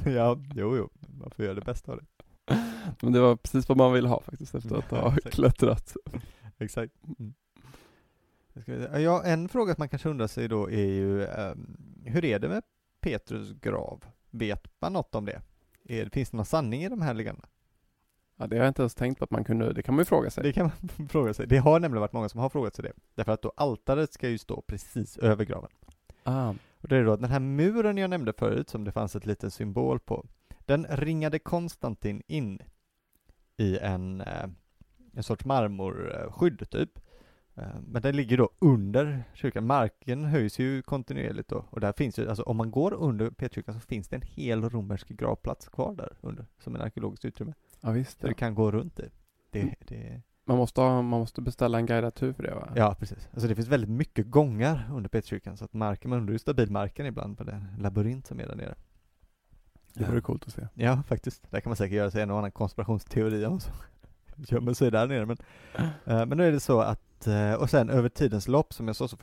[0.05, 2.05] Ja, jo, jo, man får göra det bästa av det.
[3.03, 5.97] Men det var precis vad man ville ha faktiskt efter att ha klättrat.
[6.59, 6.93] Exakt.
[7.19, 7.35] Mm.
[9.03, 12.49] Ja, en fråga som man kanske undrar sig då är ju, ehm, hur är det
[12.49, 12.63] med
[13.01, 14.05] Petrus grav?
[14.31, 15.43] Vet man något om det?
[15.85, 17.49] Är, finns det någon sanning i de här legenderna?
[18.37, 20.05] Ja, det har jag inte ens tänkt på att man kunde, det kan man ju
[20.07, 20.43] fråga sig.
[20.43, 21.47] Det kan man fråga sig.
[21.47, 22.93] Det har nämligen varit många som har frågat sig det.
[23.15, 25.71] Därför att då altaret ska ju stå precis över graven.
[26.23, 29.17] Ah, Och det är då att den här muren jag nämnde förut, som det fanns
[29.17, 30.27] ett litet symbol på,
[30.65, 32.61] den ringade Konstantin in
[33.57, 34.47] i en, eh,
[35.13, 36.91] en sorts marmorskydd typ.
[37.57, 39.67] Eh, Men den ligger då under kyrkan.
[39.67, 41.65] Marken höjs ju kontinuerligt då.
[41.71, 44.71] Och där finns ju, alltså om man går under Petrskyrkan så finns det en hel
[44.71, 47.55] romersk gravplats kvar där under, som en arkeologiskt utrymme.
[47.81, 48.21] ja visst.
[48.21, 48.29] Så Ja.
[48.29, 49.11] det kan gå runt i.
[49.51, 49.75] Det, Mm.
[49.89, 52.73] det, Man, måste ha, man måste beställa en guidad tur för det va?
[52.77, 53.29] ja, precis.
[53.33, 57.07] Alltså det finns väldigt mycket gångar under Petrskyrkan så att marken, man undrar ju stabilmarken
[57.07, 58.75] ibland på den labyrint som är där nere.
[59.95, 60.67] Det vore coolt att se.
[60.75, 61.51] Ja, faktiskt.
[61.51, 63.73] Där kan man säkert göra sig en och annan konspirationsteori om som
[64.37, 65.27] gömmer sig där nere.
[65.27, 65.37] Men,
[66.05, 67.01] eh, men nu är det så att,
[67.59, 69.17] och sen över tidens lopp, som jag sa, så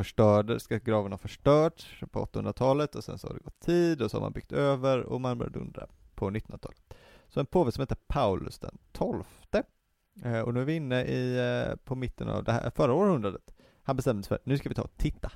[0.60, 4.18] ska graven ha förstörts på 800-talet och sen så har det gått tid och så
[4.18, 6.94] har man byggt över och man började undra på 1900-talet.
[7.28, 9.64] Så en påve som heter Paulus den tolfte,
[10.24, 13.54] eh, och nu är vi inne i, eh, på mitten av det här, förra århundradet,
[13.84, 15.32] han bestämde sig för nu ska vi ta och titta.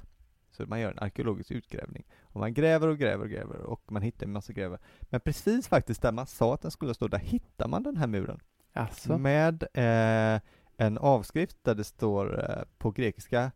[0.51, 2.05] Så man gör en arkeologisk utgrävning.
[2.21, 4.79] Och man gräver och gräver och gräver och man hittar en massa gräver.
[5.01, 8.07] Men precis faktiskt där man sa att den skulle stå, där hittar man den här
[8.07, 8.39] muren.
[8.73, 9.17] Alltså.
[9.17, 10.41] Med eh,
[10.77, 13.51] en avskrift där det står eh, på grekiska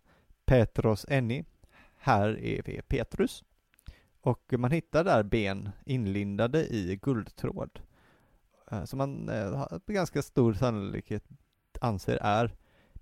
[0.45, 1.45] Petros Enni.
[1.97, 3.43] Här är vi Petrus.
[4.21, 7.79] Och man hittar där ben inlindade i guldtråd.
[8.71, 11.23] Eh, som man eh, med ganska stor sannolikhet
[11.81, 12.55] anser är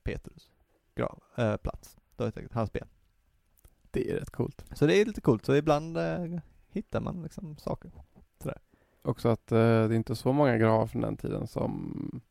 [0.04, 0.52] Petrus
[0.96, 1.98] grav, eh, plats.
[2.16, 2.88] Då helt enkelt, hans ben.
[3.92, 4.66] Det är rätt coolt.
[4.74, 6.40] Så det är lite coolt, så ibland eh,
[6.70, 7.92] hittar man liksom saker.
[9.02, 12.22] Också att eh, det är inte så många gravar från den tiden som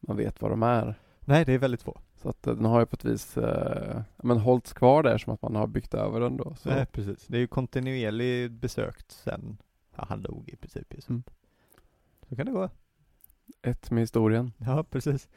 [0.00, 0.94] man vet vad de är.
[1.30, 2.00] Nej, det är väldigt få.
[2.22, 5.18] Så att eh, den har ju på ett vis eh, ja, men hållits kvar där
[5.18, 6.54] som att man har byggt över den då.
[6.54, 6.68] Så.
[6.68, 7.26] Nej, precis.
[7.26, 9.58] Det är ju kontinuerligt besökt sen
[9.96, 10.94] ja, han dog i princip.
[10.94, 11.22] ju, Så, Mm.
[12.28, 12.68] så kan det gå.
[13.62, 14.52] Ett med historien.
[14.58, 15.28] Ja, precis.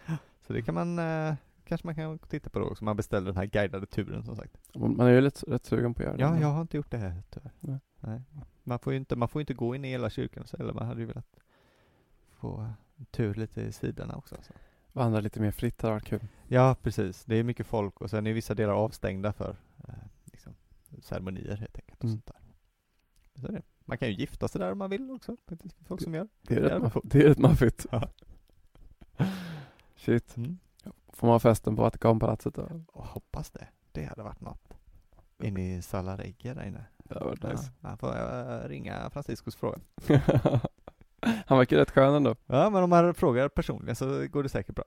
[0.48, 1.36] Så det kan man, eh,
[1.66, 2.84] kanske man kan titta på då också.
[2.84, 4.58] Man beställer den här guidade turen som sagt.
[4.76, 6.22] Man är ju rätt, rätt sugen på att göra det.
[6.24, 7.52] Ja, jag har inte gjort det här tyvärr.
[7.60, 7.80] Nej.
[8.00, 8.22] Nej.
[8.64, 10.86] Man får ju inte, man får inte gå in i hela kyrkan så, eller man
[10.88, 11.40] hade ju velat
[12.34, 12.70] få
[13.12, 14.36] tur lite i sidorna också.
[14.42, 14.54] Så.
[14.94, 16.28] Vandra lite mer fritt hade varit kul.
[16.48, 17.26] Ja, precis.
[17.26, 19.56] Det är mycket folk och sen är vissa delar avstängda för
[19.88, 19.94] eh,
[20.26, 20.54] liksom,
[21.02, 21.98] ceremonier helt enkelt.
[22.00, 22.16] Och Mm.
[22.16, 22.36] sånt där.
[23.42, 23.62] Så det.
[23.86, 25.76] Man kan ju gifta sig där om man vill också, faktiskt.
[25.88, 26.28] Folk som gör.
[26.42, 27.86] Det är Ja, rätt, man maff- får- det är rätt maffigt.
[27.92, 28.10] Ja.
[29.96, 30.38] Shit.
[30.38, 30.58] Mm.
[31.08, 32.70] Får man festen på Vatikanpalatset då?
[32.88, 33.68] Och hoppas det.
[33.92, 34.74] Det hade varit något.
[35.44, 36.86] In i Sala Regia där inne.
[36.98, 37.72] Det hade varit Ja, nice.
[37.80, 39.80] man får ringa Franciscos fråga.
[41.48, 42.36] Han verkar rätt skön ändå.
[42.46, 44.86] Ja, men om man frågar personligen så går det säkert bra.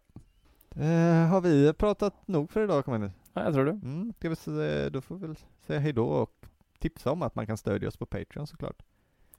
[0.76, 3.10] Eh, har vi pratat nog för idag, nu?
[3.32, 3.70] Ja, jag tror det.
[3.70, 5.36] Mm, ska vi då får vi väl
[5.66, 6.46] säga hej då och
[6.78, 8.82] tipsa om att man kan stödja oss på Patreon såklart.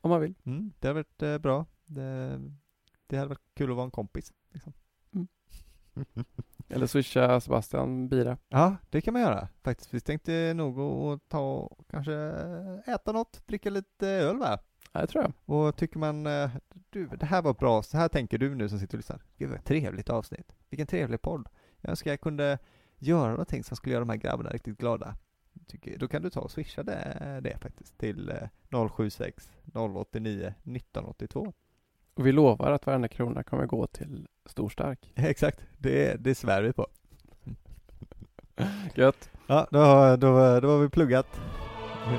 [0.01, 0.33] Om man vill.
[0.43, 1.65] Mm, det har varit eh, bra.
[1.85, 2.39] Det,
[3.07, 4.33] det hade varit kul att vara en kompis.
[4.51, 4.73] Liksom.
[6.69, 8.37] Eller swisha Sebastian bira.
[8.49, 9.93] Ja, det kan man göra faktiskt.
[9.93, 12.13] Vi tänkte nog att ta och kanske
[12.85, 14.59] äta något, dricka lite öl va?
[14.97, 15.57] Ja, det tror jag.
[15.57, 16.49] Och tycker man, eh,
[16.89, 19.21] du, det här var bra, så här tänker du nu som sitter och lyssnar.
[19.37, 20.55] Gud vad trevligt avsnitt.
[20.69, 21.47] Vilken trevlig podd.
[21.81, 22.59] Jag önskar jag kunde
[22.97, 25.15] göra någonting som skulle göra de här grabbarna riktigt glada.
[25.67, 28.29] Tycker, då kan du ta och swisha det, det faktiskt till
[28.71, 31.53] eh, 076 089 1982.
[32.13, 35.11] Och vi lovar att varenda krona kommer gå till Storstark.
[35.15, 36.87] Exakt, det, det svär vi på.
[38.95, 39.29] Gött.
[39.47, 41.41] Ja, då, då, då har vi pluggat.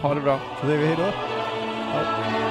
[0.02, 0.40] Ha det bra.
[0.60, 1.02] Så säger vi hej då.
[1.92, 2.47] Hej.